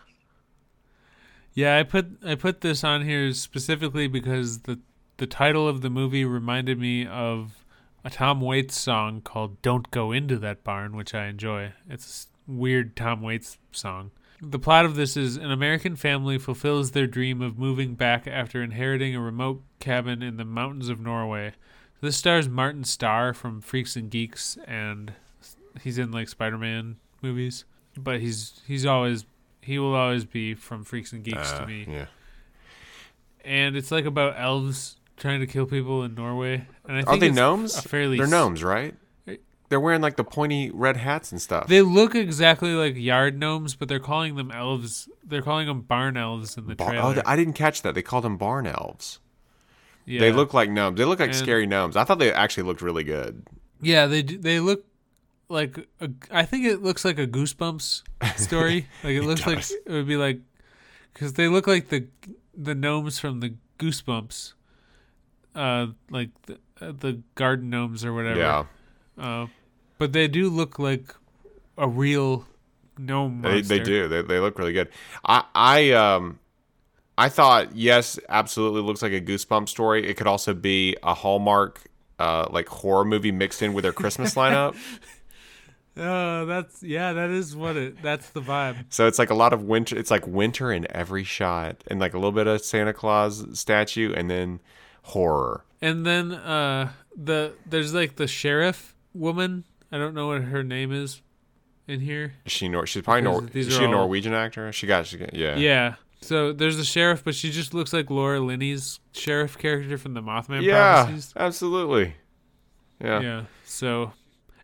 [1.55, 4.81] Yeah, I put I put this on here specifically because the
[5.17, 7.65] the title of the movie reminded me of
[8.05, 11.73] a Tom Waits song called "Don't Go Into That Barn," which I enjoy.
[11.89, 14.11] It's a weird Tom Waits song.
[14.51, 18.63] The plot of this is an American family fulfills their dream of moving back after
[18.63, 21.53] inheriting a remote cabin in the mountains of Norway.
[22.01, 25.15] This stars Martin Starr from Freaks and Geeks, and
[25.83, 27.65] he's in like Spider-Man movies.
[27.97, 29.25] But he's he's always
[29.63, 31.87] he will always be from Freaks and Geeks Uh, to me.
[31.89, 32.07] yeah.
[33.45, 36.67] And it's like about elves trying to kill people in Norway.
[36.87, 37.81] And I think Are they gnomes?
[37.81, 38.95] Fairly They're gnomes, right?
[39.75, 41.67] They're wearing like the pointy red hats and stuff.
[41.67, 45.09] They look exactly like yard gnomes, but they're calling them elves.
[45.25, 47.15] They're calling them barn elves in the Bar- trailer.
[47.19, 47.97] oh, I didn't catch that.
[47.97, 49.19] They called them barn elves.
[50.07, 50.21] yeah.
[50.21, 50.97] They look like gnomes.
[50.97, 51.97] They look like And- scary gnomes.
[51.97, 53.43] I thought they actually looked really good.
[53.81, 54.85] Yeah, they they look
[55.49, 58.03] like a, I think it looks like a Goosebumps
[58.39, 58.87] story.
[59.03, 60.39] like it looks like it would be like
[61.13, 62.07] because they look like the
[62.57, 64.53] the gnomes from the Goosebumps,
[65.57, 68.39] uh, like the, uh, the garden gnomes or whatever.
[68.39, 68.65] Yeah.
[69.19, 69.47] Uh,
[70.05, 71.15] but they do look like
[71.79, 72.45] a real
[72.99, 74.07] gnome They, they do.
[74.07, 74.91] They, they look really good.
[75.25, 76.39] I I um
[77.17, 80.07] I thought yes, absolutely looks like a goosebump story.
[80.07, 81.85] It could also be a Hallmark
[82.19, 84.77] uh like horror movie mixed in with their Christmas lineup.
[85.97, 88.03] Oh, that's yeah, that is what it.
[88.03, 88.85] That's the vibe.
[88.91, 89.97] So it's like a lot of winter.
[89.97, 94.13] It's like winter in every shot, and like a little bit of Santa Claus statue,
[94.13, 94.61] and then
[95.01, 95.65] horror.
[95.81, 99.65] And then uh, the there's like the sheriff woman.
[99.95, 101.23] I don't know what her name is
[101.87, 102.35] in here.
[102.45, 102.87] Is she Nor?
[102.87, 103.47] She's probably Nor.
[103.53, 104.73] Is she a all- Norwegian actor?
[104.73, 105.07] She got.
[105.07, 105.57] She got yeah.
[105.57, 105.95] Yeah.
[106.21, 110.23] So there's the sheriff, but she just looks like Laura Linney's sheriff character from the
[110.23, 111.33] Mothman Yeah, prophecies.
[111.37, 112.15] absolutely.
[112.99, 113.21] Yeah.
[113.21, 113.43] Yeah.
[113.67, 114.13] So,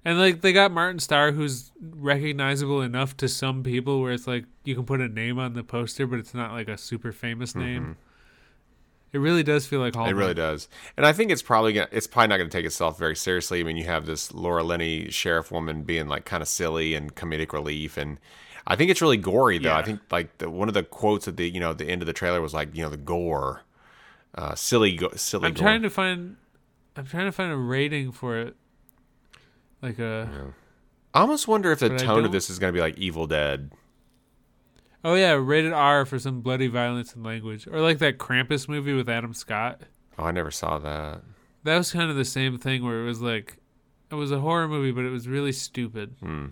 [0.05, 4.47] and like they got Martin Starr, who's recognizable enough to some people, where it's like
[4.65, 7.55] you can put a name on the poster, but it's not like a super famous
[7.55, 7.83] name.
[7.83, 7.93] Mm-hmm.
[9.13, 10.15] It really does feel like Hallmark.
[10.15, 12.65] It really does, and I think it's probably gonna, it's probably not going to take
[12.65, 13.61] itself very seriously.
[13.61, 17.15] I mean, you have this Laura Linney sheriff woman being like kind of silly and
[17.17, 18.19] comedic relief, and
[18.67, 19.75] I think it's really gory though.
[19.75, 22.07] I think like the, one of the quotes at the you know the end of
[22.07, 23.63] the trailer was like you know the gore,
[24.37, 25.49] uh, silly go- silly.
[25.49, 25.63] I'm gore.
[25.63, 26.37] trying to find.
[26.97, 28.55] I'm trying to find a rating for it.
[29.83, 30.53] Like a.
[31.13, 33.27] I almost wonder if the But tone of this is going to be like Evil
[33.27, 33.73] Dead.
[35.05, 38.93] Oh yeah, rated R for some bloody violence and language, or like that Krampus movie
[38.93, 39.83] with Adam Scott.
[40.19, 41.23] Oh, I never saw that.
[41.65, 43.57] That was kind of the same thing where it was like,
[44.11, 46.47] it was a horror movie, but it was really stupid, Hmm.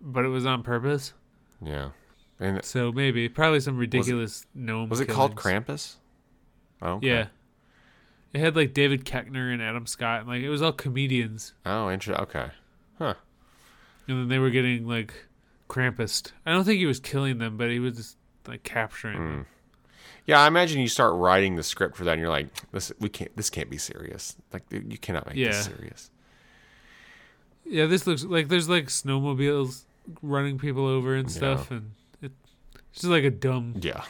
[0.00, 1.12] but it was on purpose.
[1.60, 1.90] Yeah.
[2.40, 4.88] And So maybe probably some ridiculous gnome.
[4.88, 5.66] was it called killings.
[5.66, 5.96] Krampus?
[6.80, 7.06] Oh, okay.
[7.06, 7.26] Yeah.
[8.32, 11.90] It had like David Koechner and Adam Scott, and like it was all comedians, Oh,
[11.90, 12.22] interesting.
[12.24, 12.50] Okay.
[12.98, 13.14] Huh.
[14.08, 15.12] and then they were getting like
[15.72, 16.30] Krampus.
[16.44, 19.24] I don't think he was killing them, but he was just like capturing Hmm.
[19.24, 19.46] them.
[20.26, 23.08] Yeah, I imagine you start writing the script for that, and you're like, "This, we
[23.08, 23.34] can't.
[23.36, 24.36] This can't be serious.
[24.52, 25.48] Like, you cannot make Yeah.
[25.48, 26.10] this serious."
[27.64, 29.84] Yeah, this looks like there's like snowmobiles
[30.20, 31.34] running people over and Yeah.
[31.36, 32.32] stuff, and it,
[32.90, 34.04] it's just like a dumb, Yeah,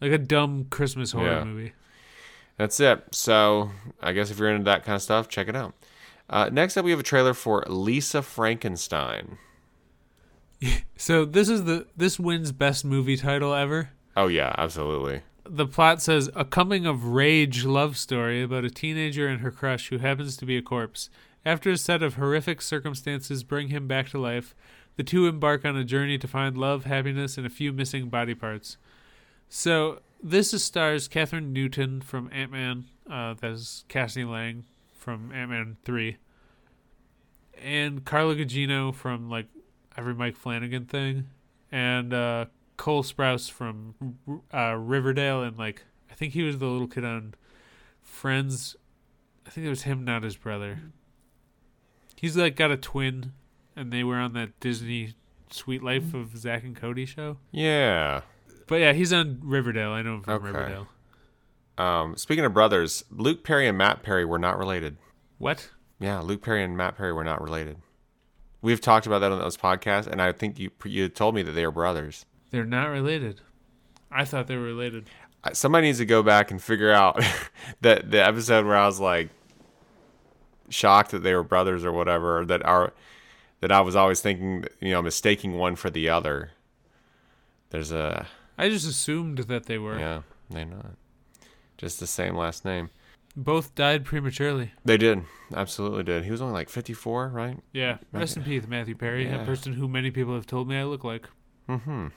[0.00, 1.44] like a dumb Christmas horror Yeah.
[1.44, 1.72] movie.
[2.56, 3.02] that's it.
[3.14, 3.70] So,
[4.02, 5.74] I guess if you're into that kind of stuff, check it out.
[6.28, 9.38] Uh, next up, we have a trailer for Lisa Frankenstein.
[10.96, 13.88] So this is the this wins best movie title ever.
[14.16, 15.22] Oh yeah, absolutely.
[15.44, 19.88] The plot says a coming of rage love story about a teenager and her crush
[19.88, 21.08] who happens to be a corpse.
[21.44, 24.54] After a set of horrific circumstances bring him back to life,
[24.96, 28.34] the two embark on a journey to find love, happiness, and a few missing body
[28.34, 28.76] parts.
[29.48, 32.84] So this is stars Kathryn Newton from Ant Man.
[33.10, 34.64] Uh, that's Cassie Lang
[34.98, 36.18] from Ant Man Three,
[37.58, 39.46] and Carla Gugino from like
[40.00, 41.26] every Mike Flanagan thing,
[41.70, 43.94] and uh, Cole Sprouse from
[44.52, 47.34] uh, Riverdale, and like I think he was the little kid on
[48.02, 48.74] Friends.
[49.46, 50.80] I think it was him, not his brother.
[52.16, 53.32] He's like got a twin,
[53.76, 55.14] and they were on that Disney
[55.50, 57.36] Suite Life of Zack and Cody show.
[57.50, 58.22] Yeah.
[58.66, 59.90] But yeah, he's on Riverdale.
[59.90, 60.46] I know him from Okay.
[60.46, 60.88] Riverdale.
[61.78, 64.96] Um, speaking of brothers, Luke Perry and Matt Perry were not related.
[65.38, 65.70] What?
[65.98, 67.78] Yeah, Luke Perry and Matt Perry were not related.
[68.62, 71.52] We've talked about that on those podcasts, and I think you you told me that
[71.52, 72.26] they are brothers.
[72.50, 73.40] They're not related.
[74.10, 75.08] I thought they were related.
[75.52, 77.22] Somebody needs to go back and figure out
[77.80, 79.30] that the episode where I was like
[80.68, 82.92] shocked that they were brothers or whatever, that our
[83.60, 86.50] that I was always thinking, you know, mistaking one for the other.
[87.70, 88.26] There's a
[88.58, 89.98] I just assumed that they were.
[89.98, 90.96] yeah, they're not
[91.78, 92.90] just the same last name.
[93.36, 94.72] Both died prematurely.
[94.84, 95.22] They did,
[95.54, 96.24] absolutely did.
[96.24, 97.58] He was only like 54, right?
[97.72, 97.98] Yeah.
[98.12, 99.42] Rest in peace, Matthew Perry, Yeah.
[99.42, 101.26] a person who many people have told me I look like.
[101.68, 102.08] Mm-hmm.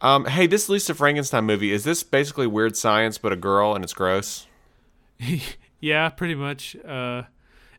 [0.00, 3.82] Um, hey, this Lisa Frankenstein movie is this basically weird science but a girl and
[3.82, 4.46] it's gross?
[5.80, 6.76] yeah, pretty much.
[6.84, 7.22] Uh,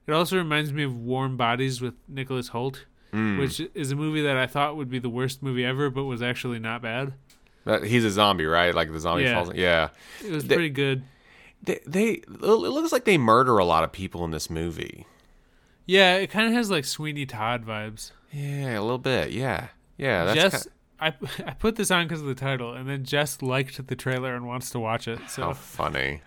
[0.07, 3.37] it also reminds me of Warm Bodies with Nicholas Hoult, Hmm.
[3.39, 6.21] which is a movie that I thought would be the worst movie ever, but was
[6.21, 7.13] actually not bad.
[7.85, 8.73] He's a zombie, right?
[8.75, 9.43] Like the zombie Yeah.
[9.43, 9.55] falls.
[9.55, 9.89] Yeah.
[10.25, 11.03] It was pretty good.
[11.67, 15.05] They, they it looks like they murder a lot of people in this movie.
[15.85, 18.11] Yeah, it kind of has like Sweeney Todd vibes.
[18.31, 19.31] Yeah, a little bit.
[19.31, 20.25] Yeah, yeah.
[20.25, 21.07] That's Jess, ki- I
[21.45, 24.47] I put this on because of the title, and then Jess liked the trailer and
[24.47, 25.19] wants to watch it.
[25.29, 26.21] So how funny.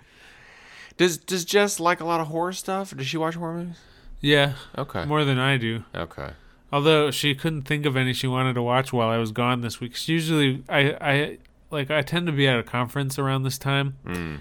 [0.96, 2.94] Does Does Jess like a lot of horror stuff?
[2.96, 3.76] Does she watch horror movies?
[4.20, 5.04] yeah, Okay.
[5.06, 5.84] more than I do.
[5.94, 6.30] Okay.
[6.72, 9.80] Although she couldn't think of any she wanted to watch while I was gone this
[9.80, 9.92] week.
[9.94, 11.38] 'Cause usually I I
[11.70, 14.38] like I tend to be at a conference around this time, Mm,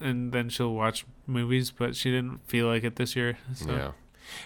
[0.00, 3.38] and then she'll watch movies, but she didn't feel like it this year.
[3.54, 3.70] So.
[3.70, 3.90] yeah.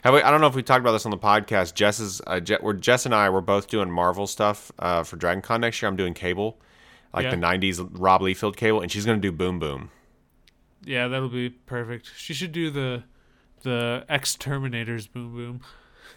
[0.02, 1.74] Have we, I don't know if we talked about this on the podcast.
[1.74, 5.16] Jess is uh, Je- we're, Jess and I were both doing Marvel stuff uh, for
[5.16, 5.88] Dragon Con next year.
[5.88, 6.60] I'm doing Cable,
[7.14, 7.30] like Yeah.
[7.30, 9.90] the '90s Rob Liefeld Cable, and she's gonna do Boom Boom.
[10.84, 12.10] Yeah, that'll be perfect.
[12.16, 13.04] She should do the
[13.62, 15.60] the X-Terminators boom boom.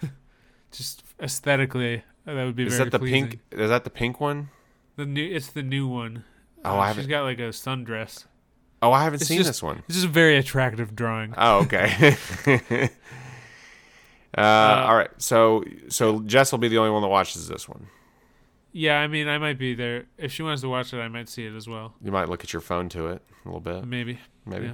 [0.71, 3.27] Just aesthetically, that would be Is very that the pleasing.
[3.29, 3.41] pink?
[3.51, 4.49] Is that the pink one?
[4.95, 6.23] The new, it's the new one.
[6.65, 7.03] Oh, Uh, I haven't.
[7.03, 8.25] She's got like a sundress.
[8.83, 9.81] Oh, I haven't It's seen just- this one.
[9.87, 11.33] This is a very attractive drawing.
[11.37, 12.17] Oh, okay.
[14.37, 15.09] uh, all right.
[15.17, 17.87] So, so Jess will be the only one that watches this one.
[18.71, 20.97] Yeah, I mean, I might be there if she wants to watch it.
[20.99, 21.93] I might see it as well.
[22.03, 24.19] You might look at your phone to it a little bit, Maybe.
[24.45, 24.65] maybe.
[24.65, 24.73] yeah.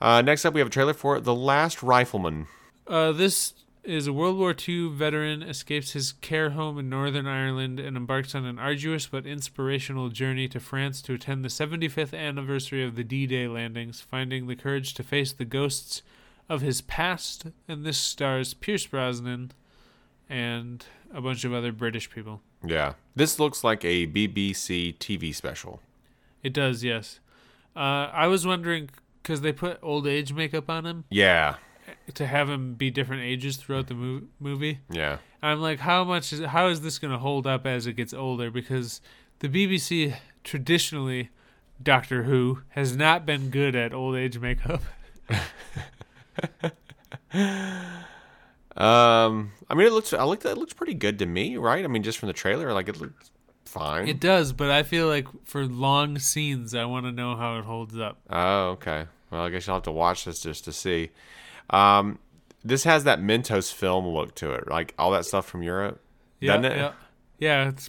[0.00, 2.46] Uh, next up, we have a trailer for The Last Rifleman.
[2.86, 3.54] Uh, this
[3.84, 8.34] is a World War II veteran escapes his care home in Northern Ireland and embarks
[8.34, 13.02] on an arduous but inspirational journey to France to attend the 75th anniversary of the
[13.04, 16.02] D-Day landings, finding the courage to face the ghosts
[16.48, 17.46] of his past.
[17.66, 19.52] And this stars Pierce Brosnan
[20.28, 22.40] and a bunch of other British people.
[22.64, 25.80] Yeah, this looks like a BBC TV special.
[26.42, 27.18] It does, yes.
[27.74, 28.90] Uh, I was wondering
[29.22, 31.56] because they put old age makeup on him Yeah,
[32.14, 34.80] to have him be different ages throughout the mov- movie.
[34.90, 35.18] yeah.
[35.44, 38.14] I'm like, how much is how is this going to hold up as it gets
[38.14, 38.48] older?
[38.50, 39.00] Because
[39.40, 41.30] the BBC traditionally,
[41.82, 44.82] Doctor Who has not been good at old age makeup.
[48.74, 50.14] Um, I mean, it looks.
[50.14, 50.46] I looked.
[50.46, 51.84] It looks pretty good to me, right?
[51.84, 53.30] I mean, just from the trailer, like it looks
[53.66, 54.08] fine.
[54.08, 57.64] It does, but I feel like for long scenes, I want to know how it
[57.64, 58.18] holds up.
[58.30, 59.04] Oh, okay.
[59.30, 61.10] Well, I guess you'll have to watch this just to see.
[61.70, 62.18] Um,
[62.64, 66.00] this has that Mentos film look to it, like all that stuff from Europe,
[66.40, 66.76] Yeah, doesn't it?
[66.78, 66.92] yeah,
[67.38, 67.68] yeah.
[67.68, 67.86] It's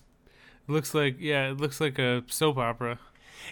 [0.67, 2.99] it looks like yeah, it looks like a soap opera.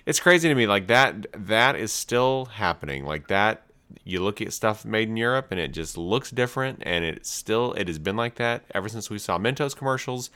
[0.05, 0.67] It's crazy to me.
[0.67, 1.27] Like that.
[1.47, 3.05] That is still happening.
[3.05, 3.63] Like that.
[4.05, 7.73] You look at stuff made in Europe, and it just looks different, and it still
[7.73, 10.29] it has been like that ever since we saw Mentos commercials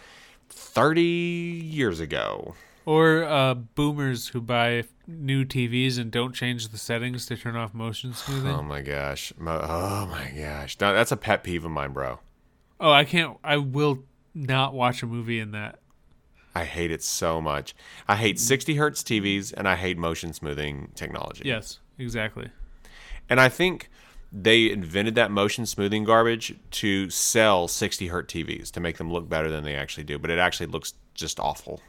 [0.49, 2.53] thirty years ago.
[2.85, 7.73] Or uh, boomers who buy new TVs and don't change the settings to turn off
[7.73, 8.51] motion smoothing.
[8.51, 9.33] Oh my gosh.
[9.37, 10.77] Mo- Oh my gosh.
[10.79, 12.19] No, that's a pet peeve of mine, bro.
[12.79, 13.37] oh, I can't.
[13.43, 14.03] I will
[14.35, 15.79] not watch a movie in that.
[16.53, 17.73] I hate it so much.
[18.07, 21.43] I hate 60 hertz TVs and I hate motion smoothing technology.
[21.45, 22.49] Yes, exactly.
[23.29, 23.89] And I think
[24.31, 29.27] they invented that motion smoothing garbage to sell 60 hertz TVs to make them look
[29.27, 31.81] better than they actually do, but it actually looks just awful.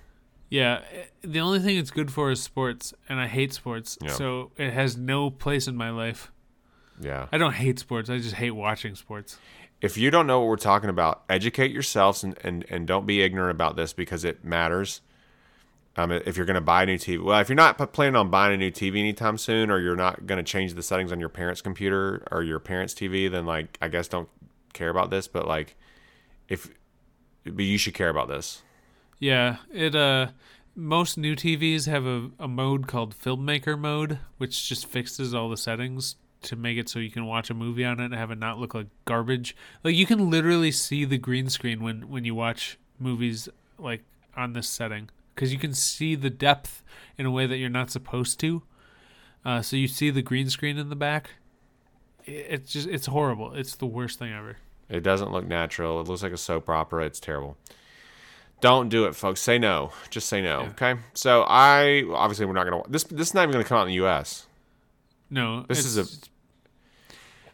[0.48, 4.10] Yeah, eh, the only thing it's good for is sports, and I hate sports, Yeah.
[4.10, 6.30] so it has no place in my life.
[7.00, 7.26] Yeah.
[7.32, 9.38] I don't hate sports; I just hate watching sports.
[9.82, 13.20] If you don't know what we're talking about, educate yourselves and, and, and don't be
[13.22, 15.02] ignorant about this because it matters.
[15.98, 18.16] Um, if you're going to buy a new TV, well, if you're not p- planning
[18.16, 21.10] on buying a new TV anytime soon, or you're not going to change the settings
[21.12, 24.28] on your parents' computer or your parents' TV, then like I guess don't
[24.72, 25.26] care about this.
[25.28, 25.74] But like,
[26.48, 26.70] if
[27.44, 28.62] but you should care about this.
[29.18, 30.28] Yeah, it uh
[30.74, 35.56] most new TVs have a, a mode called filmmaker mode, which just fixes all the
[35.56, 38.38] settings to make it so you can watch a movie on it and have it
[38.38, 39.56] not look like garbage.
[39.82, 43.48] Like you can literally see the green screen when when you watch movies
[43.78, 44.04] like
[44.36, 46.82] on this setting because you can see the depth
[47.18, 48.62] in a way that you're not supposed to.
[49.44, 51.30] Uh, so you see the green screen in the back.
[52.24, 53.54] It's just it's horrible.
[53.54, 54.56] It's the worst thing ever.
[54.88, 56.00] It doesn't look natural.
[56.00, 57.06] It looks like a soap opera.
[57.06, 57.56] It's terrible.
[58.60, 59.40] Don't do it, folks.
[59.40, 59.92] Say no.
[60.10, 60.62] Just say no.
[60.62, 60.68] Yeah.
[60.70, 60.94] Okay.
[61.14, 63.04] So I obviously we're not gonna this.
[63.04, 64.46] This is not even gonna come out in the U.S.
[65.28, 66.04] No, This is a.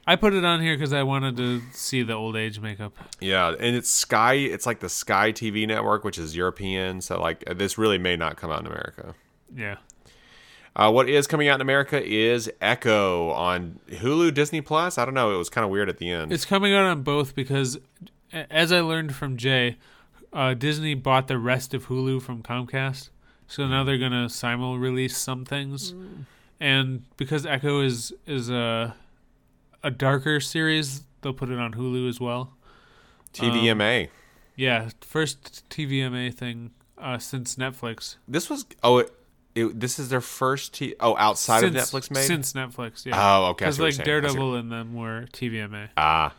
[0.06, 2.92] I put it on here because I wanted to see the old age makeup.
[3.20, 4.34] Yeah, and it's Sky.
[4.34, 7.00] It's like the Sky TV network, which is European.
[7.00, 9.14] So like this really may not come out in America.
[9.54, 9.76] Yeah.
[10.74, 14.96] Uh, what is coming out in America is Echo on Hulu, Disney Plus.
[14.96, 15.32] I don't know.
[15.34, 16.32] It was kind of weird at the end.
[16.32, 17.78] It's coming out on both because,
[18.32, 19.76] as I learned from Jay,
[20.32, 23.10] uh, Disney bought the rest of Hulu from Comcast,
[23.46, 25.94] so now they're gonna simul release some things,
[26.60, 28.94] and because Echo is is a
[29.82, 32.54] a darker series, they'll put it on Hulu as well.
[33.34, 34.08] TVMA.
[34.56, 38.16] Yeah, first TVMA thing uh, since Netflix.
[38.28, 39.12] this was oh, it,
[39.54, 40.94] it, this is their first T.
[41.00, 42.24] Oh, outside since, of Netflix made.
[42.24, 43.06] since Netflix.
[43.06, 43.14] Yeah.
[43.16, 44.00] Oh, okay, Because like you're saying.
[44.00, 45.88] I see Daredevil and them were TVMA.
[45.96, 46.34] Ah,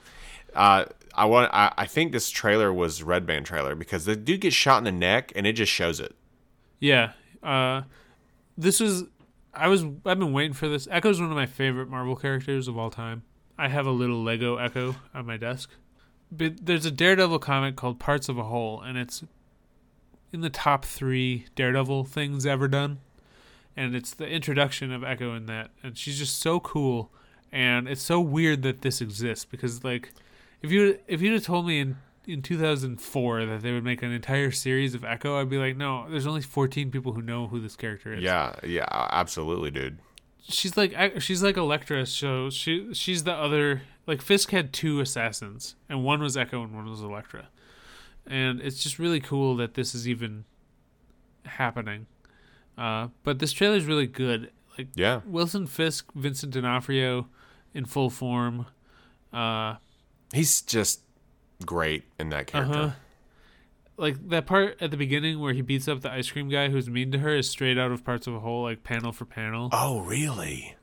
[0.56, 1.54] uh, I want.
[1.54, 4.84] I, I think this trailer was Red Band trailer because the dude gets shot in
[4.84, 6.15] the neck and it just shows it.
[6.80, 7.13] Yeah.
[7.41, 7.84] Uh,
[8.58, 9.06] this was
[9.54, 10.88] I was I've been waiting for this.
[10.89, 13.23] Echo's one of my favorite Marvel characters of all time.
[13.58, 15.69] I have a little Lego Echo on my desk.
[16.32, 19.23] But there's a Daredevil comic called Parts of a Whole, and it's
[20.32, 22.99] in the top three Daredevil things ever done.
[23.78, 27.12] And it's the introduction of Echo in that, and she's just so cool.
[27.52, 30.12] And it's so weird that this exists because, like,
[30.63, 34.12] if you if you'd have told me in in 2004 that they would make an
[34.12, 37.60] entire series of Echo, I'd be like, no, there's only 14 people who know who
[37.60, 38.23] this character is.
[38.23, 39.99] Yeah, yeah, absolutely, dude.
[40.47, 42.06] she's like she's like Elektra.
[42.06, 46.73] So she she's the other like Fisk had two assassins, and one was Echo and
[46.73, 47.49] one was Elektra,
[48.26, 50.46] and it's just really cool that this is even
[51.46, 52.08] happening.
[52.77, 54.50] Uh, but this trailer is really good.
[54.77, 57.27] Like Yeah, Wilson Fisk, Vincent D'Onofrio,
[57.73, 58.65] in full form.
[59.31, 59.75] Uh,
[60.34, 61.02] he's just
[61.65, 62.77] great in that character.
[62.77, 62.92] uh-huh.
[63.96, 66.90] Like that part at the beginning where he beats up the ice cream guy who's
[66.90, 69.69] mean to her is straight out of parts of a whole, like panel for panel.
[69.71, 70.75] Oh, really?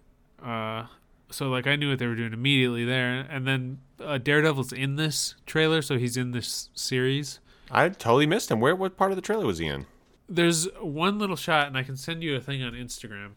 [0.42, 0.86] Uh,
[1.30, 4.94] so like I knew what they were doing immediately there, and then uh, Daredevil's in
[4.96, 7.40] this trailer, so he's in this series.
[7.70, 8.60] I totally missed him.
[8.60, 8.74] Where?
[8.76, 9.86] What part of the trailer was he in?
[10.28, 13.32] There's one little shot, and I can send you a thing on Instagram.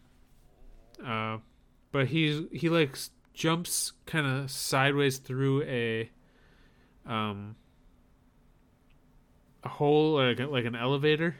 [1.04, 1.40] Uh,
[1.92, 6.10] but he he like s- jumps kind of sideways through a
[7.06, 7.56] um
[9.64, 11.36] a hole like like an elevator,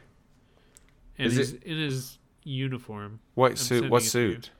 [1.18, 3.20] and Is he's it- in his uniform.
[3.34, 3.90] What I'm suit?
[3.90, 4.42] What sending it to you.
[4.42, 4.50] suit?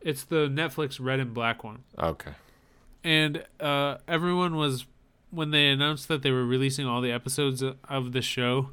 [0.00, 1.82] It's the Netflix red and black one.
[1.98, 2.32] Okay.
[3.04, 4.86] and uh, everyone was
[5.30, 8.70] when they announced that they were releasing all the episodes of the show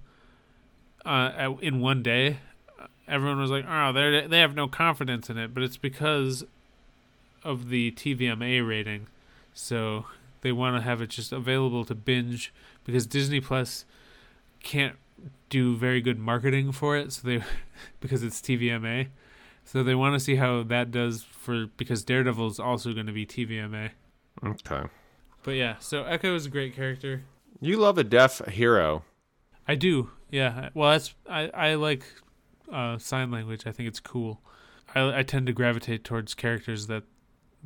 [1.05, 2.38] uh, at, in one day.
[3.07, 6.43] Everyone was like, "Oh, they they have no confidence in it," but it's because
[7.46, 9.08] of the TVMA rating.
[9.54, 10.06] So
[10.41, 13.86] they want to have it just available to binge because Disney Plus
[14.62, 14.98] can't
[15.50, 17.14] do very good marketing for it.
[17.14, 17.43] So they
[18.00, 19.08] because it's TVMA,
[19.64, 23.14] so they want to see how that does for because Daredevil is also going to
[23.14, 23.91] be TVMA.
[24.46, 24.84] Okay.
[25.43, 27.24] But yeah, so Echo is a great character.
[27.62, 29.04] You love a deaf hero.
[29.68, 30.12] I do.
[30.30, 30.70] Yeah.
[30.74, 32.04] Well, that's I I like
[32.72, 33.64] uh, sign language.
[33.66, 34.41] I think it's cool.
[34.93, 37.04] I I tend to gravitate towards characters that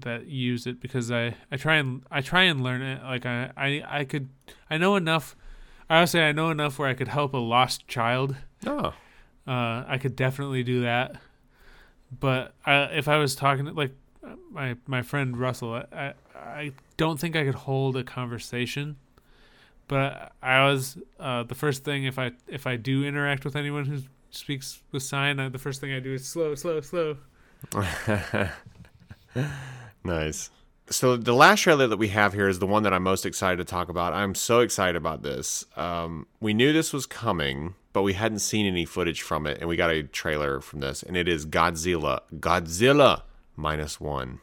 [0.02, 3.04] that use it because I I try and I try and learn it.
[3.04, 4.30] Like I I I could
[4.70, 5.36] I know enough.
[5.90, 8.36] I would say I know enough where I could help a lost child.
[8.66, 8.94] Oh.
[9.48, 11.16] Uh, I could definitely do that.
[12.20, 13.96] But I, if I was talking to, like
[14.52, 18.98] my my friend Russell, I, I I don't think I could hold a conversation.
[19.88, 23.86] But I was uh, the first thing if I if I do interact with anyone
[23.86, 27.18] who speaks with sign, the first thing I do is slow, slow, slow.
[30.04, 30.50] nice.
[30.92, 33.58] So the last trailer that we have here is the one that I'm most excited
[33.58, 34.14] to talk about.
[34.14, 35.64] I'm so excited about this.
[35.76, 39.70] Um, we knew this was coming, but we hadn't seen any footage from it, and
[39.70, 42.22] we got a trailer from this, and it is Godzilla.
[42.40, 43.22] Godzilla
[43.56, 44.40] minus one.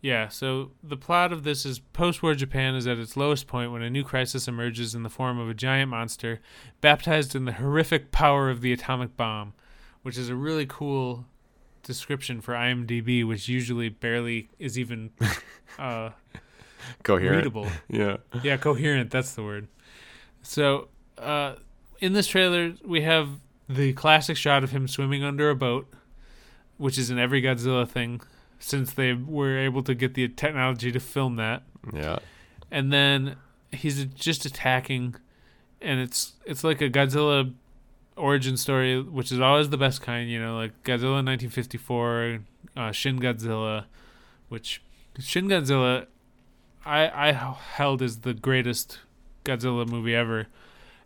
[0.00, 3.72] Yeah, so the plot of this is post war Japan is at its lowest point
[3.72, 6.38] when a new crisis emerges in the form of a giant monster
[6.80, 9.52] baptized in the horrific power of the atomic bomb,
[10.02, 11.24] which is a really cool
[11.86, 15.10] description for IMDb, which usually barely is even
[15.78, 16.10] uh,
[17.02, 17.36] Coherent.
[17.36, 17.68] readable.
[17.88, 18.18] Yeah.
[18.42, 19.10] Yeah, coherent.
[19.10, 19.68] That's the word.
[20.42, 21.54] So, uh,
[22.00, 23.28] in this trailer, we have
[23.68, 25.92] the classic shot of him swimming under a boat,
[26.76, 28.20] which is in every Godzilla thing
[28.58, 31.62] since they were able to get the technology to film that.
[31.92, 32.18] Yeah.
[32.70, 33.36] And then
[33.72, 35.16] he's just attacking,
[35.80, 37.52] and it's it's like a Godzilla
[38.16, 40.28] origin story, which is always the best kind.
[40.30, 42.40] You know, like Godzilla 1954,
[42.76, 43.84] uh, Shin Godzilla,
[44.48, 44.82] which
[45.18, 46.06] Shin Godzilla,
[46.84, 49.00] I I held as the greatest
[49.44, 50.46] Godzilla movie ever,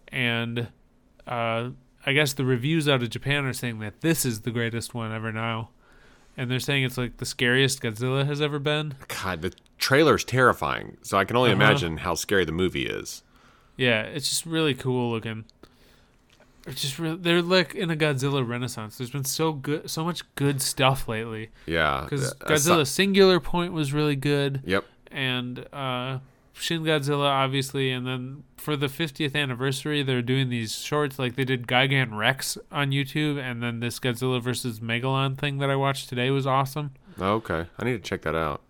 [0.08, 0.68] and
[1.26, 1.70] uh,
[2.06, 5.12] I guess the reviews out of Japan are saying that this is the greatest one
[5.12, 5.70] ever now,
[6.36, 8.94] and they're saying it's like the scariest Godzilla has ever been.
[9.22, 10.96] God, the trailer's terrifying.
[11.02, 11.62] So I can only Uh-huh.
[11.62, 13.22] imagine how scary the movie is.
[13.76, 15.44] Yeah, it's just really cool looking.
[16.70, 18.98] It's just really, they're like in a Godzilla renaissance.
[18.98, 21.50] There's been so good, so much good stuff lately.
[21.66, 22.02] Yeah.
[22.04, 24.84] Because Uh, Godzilla Singular Point was really good, Yep.
[25.10, 26.18] and uh,
[26.54, 31.44] Shin Godzilla obviously, and then for the 50th anniversary, they're doing these shorts like they
[31.44, 36.08] did Gigan Rex on YouTube, and then this Godzilla versus Megalon thing that I watched
[36.10, 36.90] today was awesome.
[37.18, 37.66] Okay.
[37.78, 38.60] I need to check that out.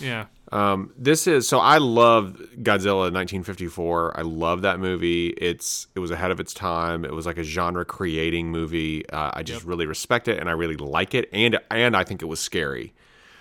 [0.00, 4.18] Yeah, Um, this is so I love Godzilla 1954.
[4.18, 5.28] I love that movie.
[5.28, 7.04] It's it was ahead of its time.
[7.04, 9.08] It was like a genre creating movie.
[9.10, 9.68] Uh, I just Yep.
[9.68, 11.28] really respect it and I really like it.
[11.32, 12.92] And and I think it was scary,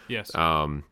[0.08, 0.84] yes, um,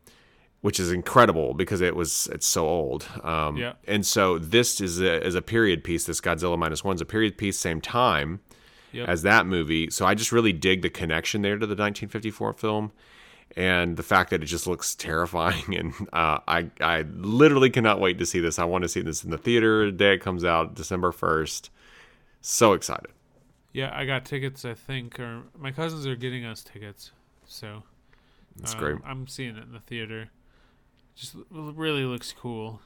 [0.60, 3.06] which is incredible because it was it's so old.
[3.22, 3.74] Um, Yeah.
[3.86, 6.04] And so this is a, is a period piece.
[6.04, 8.40] This Godzilla minus one's a period piece, same time
[8.90, 9.08] Yep.
[9.08, 9.88] as that movie.
[9.90, 12.90] So I just really dig the connection there to the 1954 film
[13.56, 15.64] and the fact that it just looks terrifying.
[15.78, 18.58] And uh, I, I literally cannot wait to see this.
[18.58, 21.70] I want to see this in the theater the day it comes out, December 1st.
[22.40, 23.10] So excited.
[23.72, 23.92] yeah.
[23.94, 24.64] I got tickets.
[24.64, 27.12] I think, or my cousins are getting us tickets,
[27.46, 27.82] so.
[28.56, 28.96] That's Um, great.
[29.04, 30.30] I'm seeing it in the theater.
[31.14, 32.80] Just really looks cool.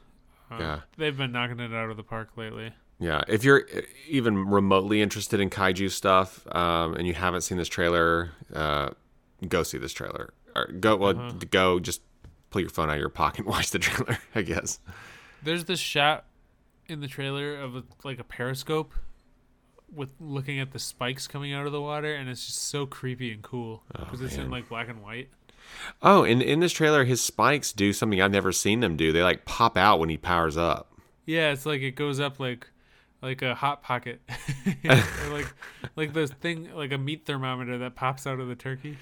[0.50, 0.80] Um, Yeah.
[0.98, 2.72] They've been knocking it out of the park lately.
[2.98, 7.58] Yeah, if you're uh, even remotely interested in kaiju stuff um, and you haven't seen
[7.58, 8.90] this trailer, uh,
[9.48, 10.32] go see this trailer.
[10.54, 11.32] Or go well, Uh-huh.
[11.50, 12.02] go just
[12.50, 14.18] pull your phone out of your pocket and watch the trailer.
[14.34, 14.78] I guess.
[15.42, 16.24] There's this shot
[16.86, 18.92] in the trailer of a, like a periscope
[19.94, 23.32] with looking at the spikes coming out of the water, and it's just so creepy
[23.32, 25.28] and cool because it's in Oh, like black and white.
[26.02, 29.12] Oh, and in this trailer, his spikes do something I've never seen them do.
[29.12, 30.92] They like pop out when he powers up.
[31.26, 32.66] Yeah, it's like it goes up like
[33.22, 34.20] like a hot pocket,
[35.30, 35.46] like
[35.96, 38.98] like this thing like a meat thermometer that pops out of the turkey.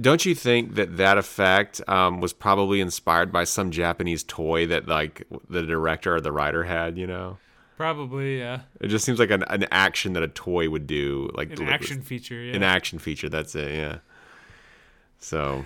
[0.00, 4.88] Don't you think that that effect um, was probably inspired by some Japanese toy that
[4.88, 6.98] like the director or the writer had?
[6.98, 7.38] You know,
[7.76, 11.48] Probably, yeah, it just seems like an, an action that a toy would do, like
[11.48, 12.34] an deliver- action feature.
[12.42, 13.30] Yeah, an action feature.
[13.30, 13.72] That's it.
[13.74, 13.98] Yeah.
[15.18, 15.64] So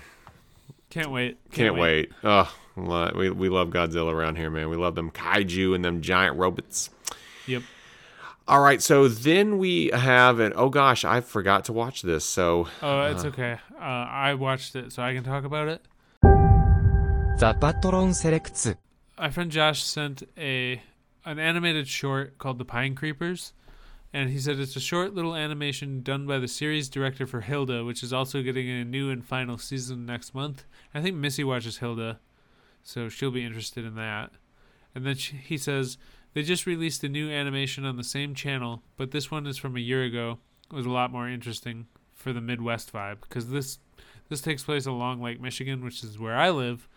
[0.91, 1.39] can't wait.
[1.51, 2.13] can't, wait.
[2.23, 4.69] Oh, we we love Godzilla around here, man.
[4.69, 6.91] We love them kaiju and them giant robots.
[7.47, 7.63] Yep.
[8.47, 12.27] All right, so then we have an oh gosh, I forgot to watch this.
[12.27, 13.59] So oh, it's uh, okay.
[13.75, 15.81] Uh, I watched it, so I can talk about it.
[16.23, 18.71] The Patron selects.
[19.19, 20.83] My friend Josh sent a
[21.25, 23.55] an animated short called The Pine Creepers,
[24.13, 27.83] and he said it's a short little animation done by the series director for Hilda,
[27.83, 30.67] which is also getting a new and final season next month.
[30.95, 32.21] I think Missy watches Hilda,
[32.83, 34.33] so she'll be interested in that.
[34.95, 35.97] And then she, he says
[36.35, 39.77] they just released a new animation on the same channel, but this one is from
[39.77, 40.39] a year ago.
[40.71, 43.79] It was a lot more interesting for the Midwest vibe because this
[44.29, 46.89] this takes place along Lake Michigan, which is where I live.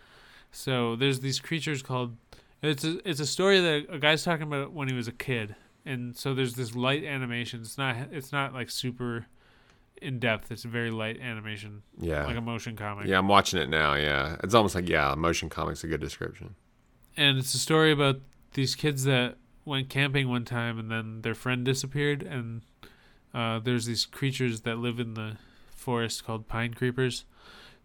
[0.52, 2.16] So there's these creatures called.
[2.62, 5.56] It's a, it's a story that a guy's talking about when he was a kid,
[5.86, 7.62] and so there's this light animation.
[7.62, 9.28] It's not it's not like super
[10.02, 10.52] in depth.
[10.52, 12.26] It's a very light animation, Yeah.
[12.26, 13.08] like a motion comic.
[13.08, 13.96] yeah, I'm watching it now.
[13.96, 14.38] Yeah.
[14.44, 16.56] It's almost like, yeah, motion comics a good description.
[17.16, 18.20] and it's a story about
[18.54, 19.36] these kids that
[19.66, 22.62] went camping one time and then their friend disappeared and
[23.34, 25.38] uh, there's these creatures that live in the
[25.70, 27.26] forest called pine creepers.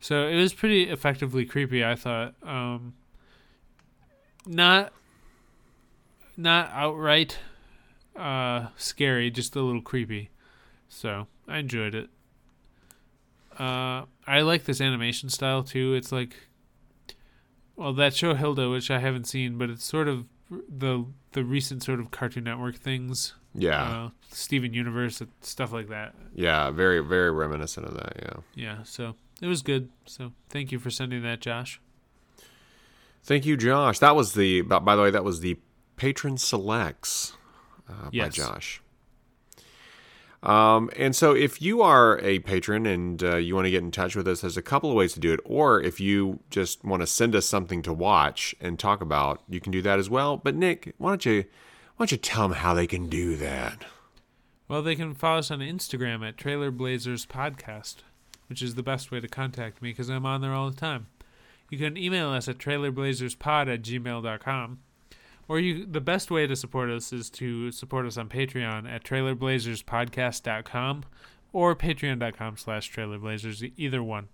[0.00, 2.34] So it was pretty effectively creepy i thought.
[2.42, 2.94] Um,
[4.46, 4.92] not
[6.36, 7.38] not outright
[8.16, 10.30] uh, scary just a little creepy.
[10.88, 12.10] So i enjoyed it.
[13.58, 15.94] Uh, i like this animation style too.
[15.94, 16.36] It's like
[17.76, 20.26] well, that show Hilda, which I haven't seen, but it's sort of
[20.68, 23.34] the the recent sort of Cartoon Network things.
[23.54, 23.82] Yeah.
[23.82, 26.14] Uh, Steven Universe, stuff like that.
[26.34, 26.70] yeah.
[26.70, 28.14] Very, very reminiscent of that.
[28.22, 28.34] Yeah.
[28.54, 29.90] Yeah, so it was good.
[30.06, 31.80] So thank you for sending that, Josh.
[33.24, 33.98] Thank you, Josh.
[34.00, 35.58] That was the, by by the way, that was the
[35.96, 37.36] Patron Selects
[37.88, 38.36] uh, Yes.
[38.38, 38.81] by Josh.
[40.42, 43.92] Um, and so if you are a patron and uh, you want to get in
[43.92, 45.40] touch with us, there's a couple of ways to do it.
[45.44, 49.60] Or if you just want to send us something to watch and talk about, you
[49.60, 50.36] can do that as well.
[50.36, 51.44] But Nick, why don't you,
[51.96, 53.84] why don't you tell them how they can do that?
[54.66, 57.96] Well, they can follow us on Instagram at Trailer Blazers Podcast,
[58.48, 61.06] which is the best way to contact me because I'm on there all the time.
[61.70, 64.78] You can email us at trailerblazerspod at gmail.com.
[65.52, 69.04] Or you, the best way to support us is to support us on Patreon at
[69.04, 71.04] trailerblazerspodcast.com
[71.52, 74.28] or patreon.com slash trailerblazers, either one.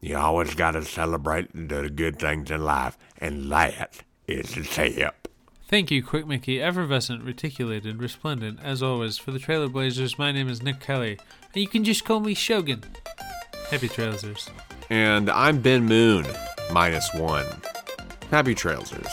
[0.00, 5.28] You always got to celebrate the good things in life, and that is a tip.
[5.66, 9.18] Thank you, Quick Mickey, effervescent, reticulated, resplendent, as always.
[9.18, 11.18] For the Trailer Blazers, my name is Nick Kelly,
[11.54, 12.84] and you can just call me Shogun.
[13.70, 14.50] Happy Trailsers.
[14.90, 16.26] And I'm Ben Moon,
[16.72, 17.46] minus one.
[18.30, 19.10] Happy Trailsers.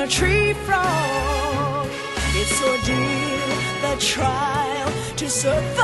[0.00, 1.86] A tree frog.
[2.32, 3.39] It's the
[4.00, 5.74] trial to survive.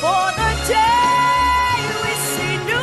[0.00, 2.76] For the day we see new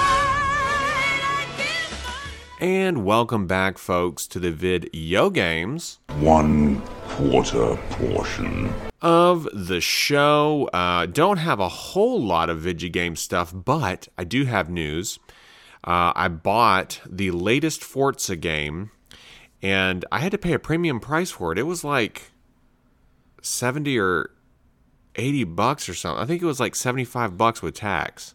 [0.00, 1.22] light.
[1.24, 8.72] I give my And welcome back, folks, to the vid Yo Games one quarter portion.
[9.00, 10.68] of the show.
[10.74, 15.18] Uh, don't have a whole lot of video game stuff, but I do have news.
[15.82, 18.90] Uh, I bought the latest Forza game,
[19.62, 21.58] and I had to pay a premium price for it.
[21.58, 22.30] It was like
[23.42, 24.30] seventy or
[25.16, 26.22] eighty bucks or something.
[26.22, 28.34] I think it was like seventy-five bucks with tax.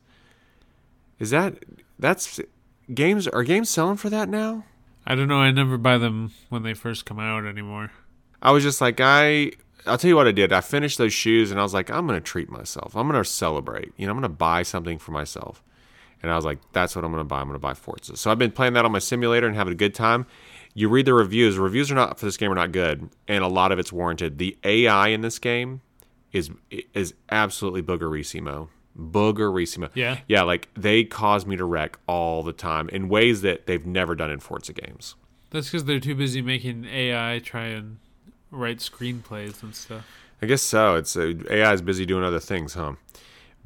[1.19, 1.63] Is that
[1.97, 2.39] that's
[2.93, 3.28] games?
[3.28, 4.65] Are games selling for that now?
[5.07, 7.91] I don't know, I never buy them when they first come out anymore.
[8.41, 9.51] I was just like, I,
[9.86, 10.51] I'll tell you what I did.
[10.51, 12.97] I finished those shoes and I was like, I'm going to treat myself.
[12.97, 13.93] I'm going to celebrate.
[13.97, 15.61] You know, I'm going to buy something for myself.
[16.23, 17.39] And I was like, that's what I'm going to buy.
[17.39, 18.17] I'm going to buy Forza.
[18.17, 20.26] So I've been playing that on my simulator and having a good time.
[20.78, 21.57] You read the reviews.
[21.57, 24.38] Reviews are not for this game are not good, and a lot of it's warranted.
[24.38, 25.82] The AI in this game
[26.34, 26.51] is
[26.93, 28.67] is absolutely boogerissimo.
[28.97, 29.89] Boogerissimo.
[29.93, 30.19] Yeah?
[30.28, 34.15] Yeah, like they cause me to wreck all the time in ways that they've never
[34.15, 35.15] done in Forza games.
[35.51, 37.97] That's because they're too busy making AI try and
[38.51, 40.05] write screenplays and stuff.
[40.41, 40.95] I guess so.
[40.95, 42.95] It's uh, AI is busy doing other things, huh?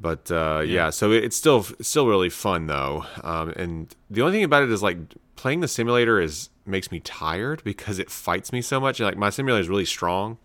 [0.00, 0.74] But uh, yeah.
[0.74, 0.90] Yeah.
[0.90, 3.04] so it's still it's still really fun though.
[3.24, 4.98] Um, and the only thing about it is like
[5.34, 9.00] playing the simulator is makes me tired because it fights me so much.
[9.00, 10.38] Like my simulator is really strong,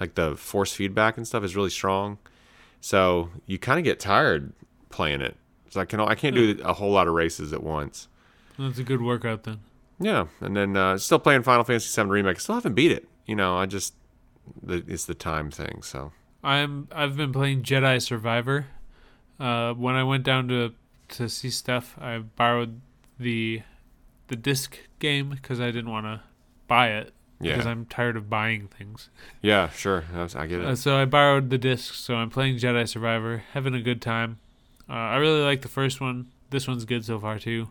[0.00, 2.18] like the force feedback and stuff is really strong.
[2.80, 4.52] So you kind of get tired
[4.90, 5.36] playing it.
[5.70, 8.08] So I can I can't do a whole lot of races at once.
[8.58, 9.60] That's a good workout then.
[10.00, 12.36] Yeah, and then uh, still playing Final Fantasy VII Remake.
[12.36, 13.08] I still haven't beat it.
[13.26, 13.94] You know, I just
[14.62, 15.82] the, it's the time thing.
[15.82, 16.12] So
[16.42, 18.66] I'm I've been playing Jedi Survivor.
[19.38, 20.74] Uh, when I went down to
[21.10, 22.80] to see stuff, I borrowed
[23.18, 23.62] the
[24.28, 26.22] the disc game because I didn't want to
[26.66, 29.10] buy it because I'm tired of buying things.
[29.42, 30.66] yeah, sure, I I get it.
[30.66, 31.94] Uh, so I borrowed the disc.
[31.94, 34.38] So I'm playing Jedi Survivor, having a good time.
[34.88, 36.28] Uh, I really like the first one.
[36.50, 37.68] This one's good so far too.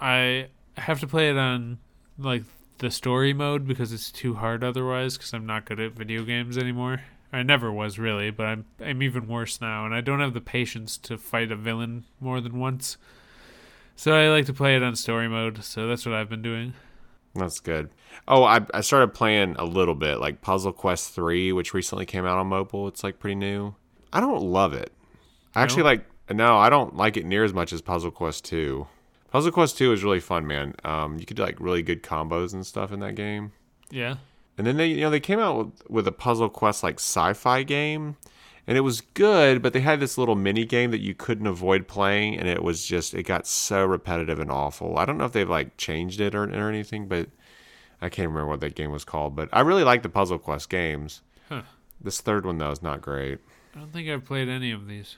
[0.00, 1.78] I have to play it on
[2.18, 2.44] like
[2.78, 5.16] the story mode because it's too hard otherwise.
[5.16, 7.02] Because I'm not good at video games anymore.
[7.32, 10.40] I never was really, but I'm I'm even worse now, and I don't have the
[10.40, 12.96] patience to fight a villain more than once.
[13.96, 15.62] So I like to play it on story mode.
[15.64, 16.74] So that's what I've been doing.
[17.34, 17.90] That's good.
[18.28, 22.24] Oh, I I started playing a little bit, like Puzzle Quest three, which recently came
[22.24, 22.86] out on mobile.
[22.88, 23.74] It's like pretty new.
[24.12, 24.92] I don't love it.
[25.54, 28.86] I actually like no, I don't like it near as much as Puzzle Quest two.
[29.30, 30.74] Puzzle Quest two is really fun, man.
[30.84, 33.52] Um, you could do like really good combos and stuff in that game.
[33.90, 34.16] Yeah.
[34.56, 37.64] And then they, you know, they came out with, with a Puzzle Quest like sci-fi
[37.64, 38.16] game,
[38.66, 41.86] and it was good, but they had this little mini game that you couldn't avoid
[41.86, 44.98] playing, and it was just it got so repetitive and awful.
[44.98, 47.28] I don't know if they've like changed it or, or anything, but
[48.00, 49.36] I can't remember what that game was called.
[49.36, 51.20] But I really like the Puzzle Quest games.
[51.48, 51.62] Huh.
[52.00, 53.38] This third one though is not great.
[53.74, 55.16] I don't think I've played any of these.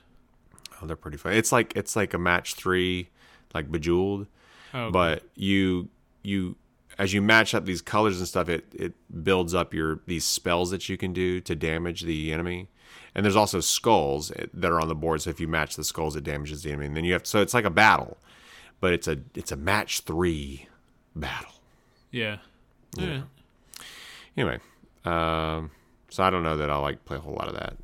[0.81, 1.33] Oh, they're pretty fun.
[1.35, 3.11] It's like it's like a match three,
[3.55, 4.27] like Bejeweled.
[4.75, 5.89] Oh, but you
[6.23, 6.57] you
[6.99, 10.71] as you match up these colors and stuff it it builds up your these spells
[10.71, 12.69] that you can do to damage the enemy
[13.17, 16.15] and there's also skulls that are on the board so if you match the skulls
[16.15, 18.19] it damages the enemy and then you have so it's like a battle
[18.81, 20.69] but it's a it's a match three
[21.17, 21.53] battle
[22.97, 23.07] yeah.
[23.07, 23.23] Yeah.
[24.37, 24.59] anyway
[25.05, 25.71] um
[26.11, 27.77] so i don't know that i'll like play a whole lot of that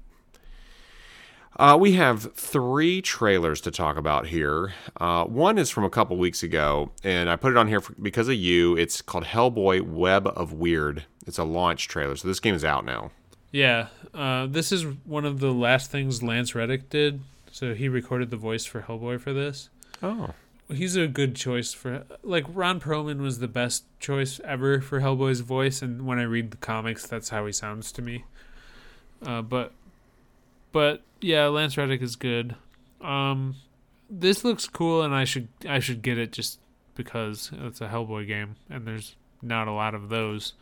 [1.58, 4.72] uh, we have three trailers to talk about here.
[4.98, 7.92] Uh, one is from a couple weeks ago, and I put it on here for,
[8.00, 8.74] because of you.
[8.74, 11.02] It's called Hellboy Web of Wyrd.
[11.26, 13.10] It's a launch trailer, so this game is out now.
[13.52, 17.20] Yeah, uh, this is one of the last things Lance Reddick did.
[17.52, 19.68] So he recorded the voice for Hellboy for this.
[20.02, 20.30] Oh,
[20.68, 25.40] He's a good choice for like Ron Perlman was the best choice ever for Hellboy's
[25.40, 28.24] voice, and when I read the comics, that's how he sounds to me.
[29.24, 29.72] Uh, but,
[30.72, 32.56] but yeah, Lance Reddick is good.
[33.02, 33.56] Um,
[34.08, 36.58] this looks cool, and I should I should get it just
[36.94, 40.54] because it's a Hellboy game, and there's not a lot of those.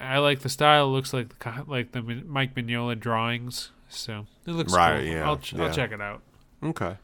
[0.00, 0.86] I like the style.
[0.86, 5.12] It looks like the like the Mike Mignola drawings, so it looks Right, Cool.
[5.12, 5.64] yeah, I'll yeah.
[5.64, 6.22] I'll check it out.
[6.62, 6.96] okay.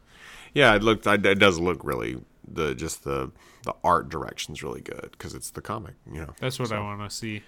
[0.54, 1.06] Yeah, it looked.
[1.06, 3.32] It does look really the just the
[3.64, 5.94] the art direction's really good because it's the comic.
[6.12, 6.34] You know.
[6.40, 7.42] That's what I want to see.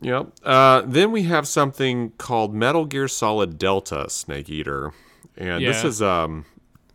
[0.00, 0.32] Yep.
[0.42, 4.92] Uh, then we have something called Metal Gear Solid Delta Snake Eater,
[5.36, 6.44] and this is um,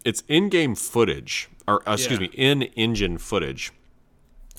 [0.03, 2.27] it's in-game footage, or uh, excuse Yeah.
[2.27, 3.71] me, in-engine footage.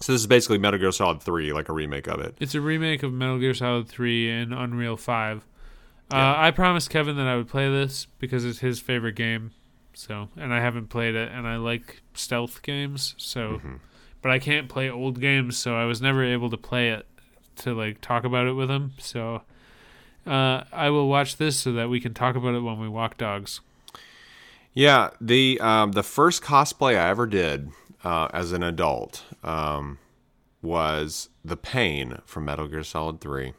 [0.00, 2.36] So this is basically Metal Gear Solid Three, like a remake of it.
[2.40, 5.38] It's a remake of Metal Gear Solid 3 and Unreal 5.
[5.38, 5.42] Uh,
[6.16, 6.34] Yeah.
[6.40, 9.50] I promised Kevin that I would play this because it's his favorite game.
[9.94, 13.14] So, and I haven't played it, and I like stealth games.
[13.18, 13.74] So, Mm-hmm.
[14.22, 17.06] but I can't play old games, so I was never able to play it
[17.56, 18.92] to like talk about it with him.
[18.98, 19.42] So,
[20.24, 23.16] uh, I will watch this so that we can talk about it when we walk
[23.18, 23.60] dogs.
[24.74, 27.70] Yeah, the um, the first cosplay I ever did
[28.08, 29.98] uh, as an adult um,
[30.62, 33.52] was the Pain from Metal Gear Solid Three.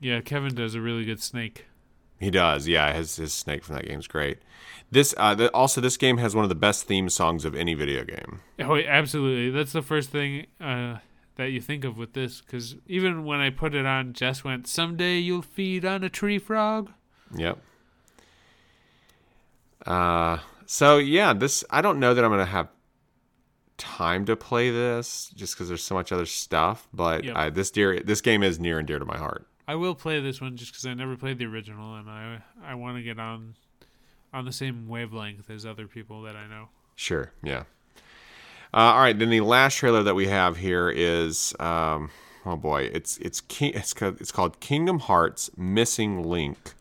[0.00, 1.66] Yeah, Kevin does a really good snake.
[2.18, 2.92] He does, yeah.
[2.92, 4.38] His his snake from that game's great.
[4.90, 7.74] This uh, the, also this game has one of the best theme songs of any
[7.74, 8.40] video game.
[8.58, 9.50] Oh, absolutely.
[9.50, 10.96] That's the first thing uh,
[11.36, 12.40] that you think of with this.
[12.40, 16.40] Because even when I put it on, Jess went, "Someday you'll feed on a tree
[16.40, 16.90] frog."
[17.36, 17.58] Yep.
[19.86, 22.68] Uh, so yeah, this I don't know that I'm gonna have
[23.82, 26.86] time to play this just because there's so much other stuff.
[26.94, 27.36] But Yep.
[27.36, 29.46] uh, this dear this game is near and dear to my heart.
[29.68, 32.74] I will play this one just because I never played the original, and I I
[32.74, 33.54] want to get on
[34.32, 36.68] on the same wavelength as other people that I know.
[36.96, 37.32] Sure.
[37.42, 37.64] Yeah.
[38.74, 39.18] Uh, all right.
[39.18, 42.10] Then the last trailer that we have here is, um,
[42.46, 46.72] oh boy, it's it's it's called, it's called Kingdom Hearts Missing Link,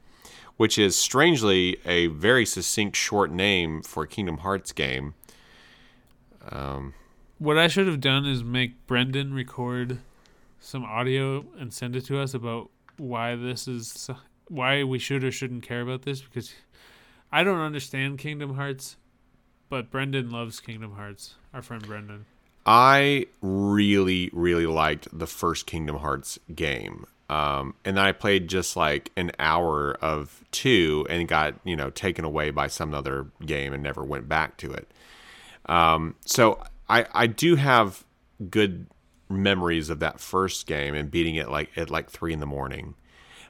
[0.58, 5.14] which is strangely a very succinct short name for a Kingdom Hearts game.
[7.38, 10.00] What I should have done is make Brendan record
[10.60, 14.10] some audio and send it to us about why this is
[14.48, 16.54] why we should or shouldn't care about this because
[17.32, 18.98] I don't understand Kingdom Hearts,
[19.70, 21.36] but Brendan loves Kingdom Hearts.
[21.54, 22.26] Our friend Brendan.
[22.66, 27.06] I really, really liked the first Kingdom Hearts game.
[27.30, 31.89] Um, and then I played just like an hour of two and got, you know,
[31.89, 34.92] taken away by some other game and never went back to it.
[35.68, 38.03] Um, so I, I do have
[38.49, 38.88] good
[39.30, 42.95] memories of that first game and beating it like at like three in the morning.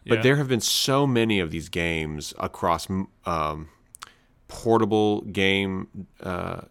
[0.06, 0.22] But Yeah.
[0.24, 2.88] there have been so many of these games across
[3.26, 3.70] um,
[4.48, 6.62] portable game uh,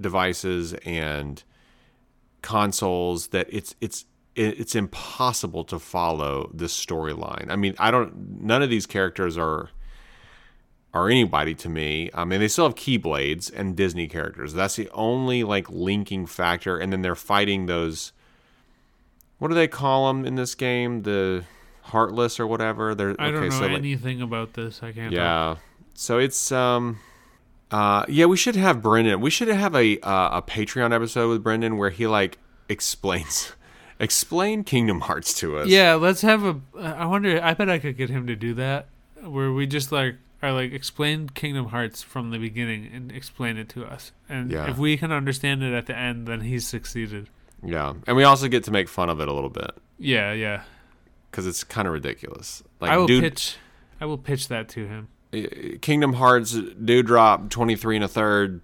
[0.00, 1.42] devices and
[2.42, 4.04] consoles that it's it's
[4.36, 7.50] it's impossible to follow this storyline.
[7.50, 8.40] I mean, I don't.
[8.42, 9.70] None of these characters are
[10.94, 12.08] are anybody to me.
[12.14, 14.54] I mean, they still have Keyblades and Disney characters.
[14.54, 16.78] That's the only like linking factor.
[16.78, 18.12] And then they're fighting those.
[19.38, 21.02] What do they call them in this game?
[21.02, 21.44] The
[21.82, 22.94] Heartless or whatever.
[22.94, 23.48] They're I don't okay.
[23.48, 24.82] know so like, anything about this.
[24.82, 25.12] I can't.
[25.12, 25.56] yeah.
[25.94, 27.00] So it's um
[27.70, 29.20] uh yeah, we should have Brendan.
[29.20, 32.38] We should have a uh, a Patreon episode with Brendan where he like
[32.70, 33.52] explains
[34.00, 35.68] explain Kingdom Hearts to us.
[35.68, 36.58] Yeah, let's have a.
[36.78, 37.38] I wonder.
[37.42, 38.86] I bet I could get him to do that,
[39.22, 43.68] where we just like are like explain Kingdom Hearts from the beginning and explain it
[43.70, 44.68] to us, and Yeah.
[44.70, 47.28] if we can understand it at the end, then he's succeeded.
[47.62, 47.94] Yeah.
[48.06, 50.62] And we also get to make fun of it a little bit Yeah, yeah.
[51.32, 52.62] cuz it's kind of ridiculous.
[52.80, 53.56] Like I will dude pitch.
[54.00, 55.08] I will pitch that to him.
[55.80, 56.52] Kingdom Hearts
[56.84, 58.60] Dewdrop 23 and a third,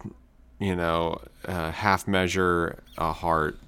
[0.61, 3.59] you know, uh, half measure a heart.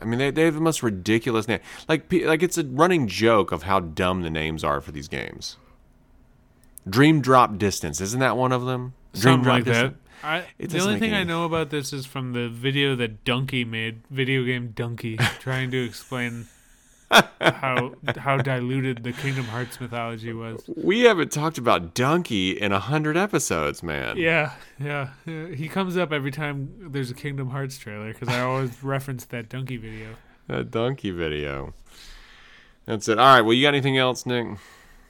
[0.00, 1.60] I mean, they, they have the most ridiculous name.
[1.88, 5.56] Like, like it's a running joke of how dumb the names are for these games.
[6.88, 8.94] Dream Drop Distance, isn't that one of them?
[9.12, 9.94] Something like that.
[10.22, 14.00] I, the only thing I know about this is from the video that Donkey made,
[14.10, 16.46] video game Donkey, trying to explain
[17.40, 20.62] how how diluted the Kingdom Hearts mythology was.
[20.76, 24.16] We haven't talked about Donkey in a hundred episodes, man.
[24.16, 25.10] Yeah, yeah.
[25.24, 29.48] He comes up every time there's a Kingdom Hearts trailer because I always reference that
[29.48, 30.16] Donkey video.
[30.48, 31.74] That Donkey video.
[32.86, 33.18] That's it.
[33.18, 33.42] All right.
[33.42, 34.46] Well, you got anything else, Nick?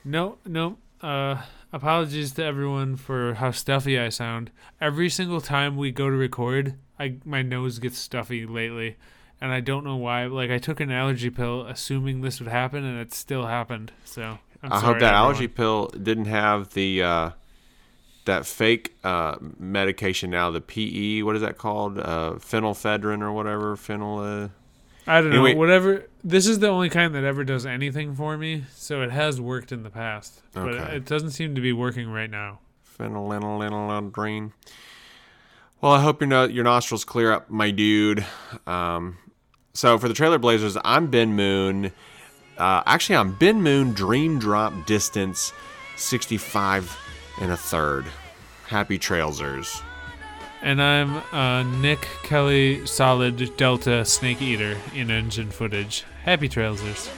[0.03, 0.77] No, no.
[1.01, 1.41] Uh,
[1.71, 4.51] apologies to everyone for how stuffy I sound.
[4.81, 8.97] Every single time we go to record, I my nose gets stuffy lately,
[9.41, 10.25] and I don't know why.
[10.25, 13.91] Like I took an allergy pill, assuming this would happen, and it still happened.
[14.05, 15.13] So I'm I sorry, hope that everyone.
[15.13, 17.29] allergy pill didn't have the uh,
[18.25, 20.51] that fake uh, medication now.
[20.51, 21.97] The PE, what is that called?
[21.99, 23.75] Uh, phenylphedrine or whatever.
[23.75, 24.51] Phenyl.
[25.09, 25.37] I don't know.
[25.45, 26.05] Anyway- Whatever.
[26.23, 29.71] This is the only kind that ever does anything for me, so it has worked
[29.71, 32.59] in the past, but it doesn't seem to be working right now.
[32.99, 34.51] phenylenolendrine.
[35.81, 38.25] Well, I hope your no- your nostrils clear up, my dude.
[38.67, 39.17] Um,
[39.73, 41.93] so for the Trailer Blazers, I'm Ben Moon.
[42.57, 43.93] Uh, actually, I'm Ben Moon.
[43.93, 45.53] Dream Drop Distance,
[45.95, 46.97] 65
[47.39, 48.05] and a third.
[48.67, 49.81] Happy Trailsers.
[50.61, 56.03] And I'm uh, Nick Kelly, solid Delta Snake Eater in engine footage.
[56.23, 57.09] Happy Trailsers.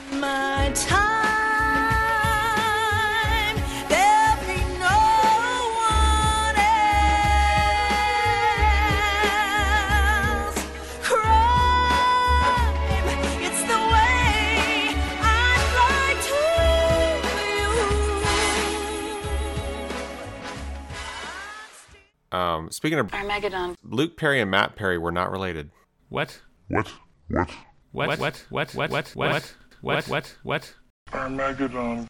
[22.32, 23.76] Um, speaking of Armageddon.
[23.82, 25.70] Luke Perry and Matt Perry were not related.
[26.08, 26.40] What?
[26.68, 26.88] What?
[27.28, 27.50] What?
[27.92, 28.16] What?
[28.16, 28.46] What?
[28.50, 28.74] What?
[28.74, 28.90] What?
[28.90, 29.14] What?
[29.14, 29.54] What?
[29.82, 30.08] What?
[30.08, 30.36] What?
[30.42, 30.74] What?
[31.12, 32.08] Armageddon.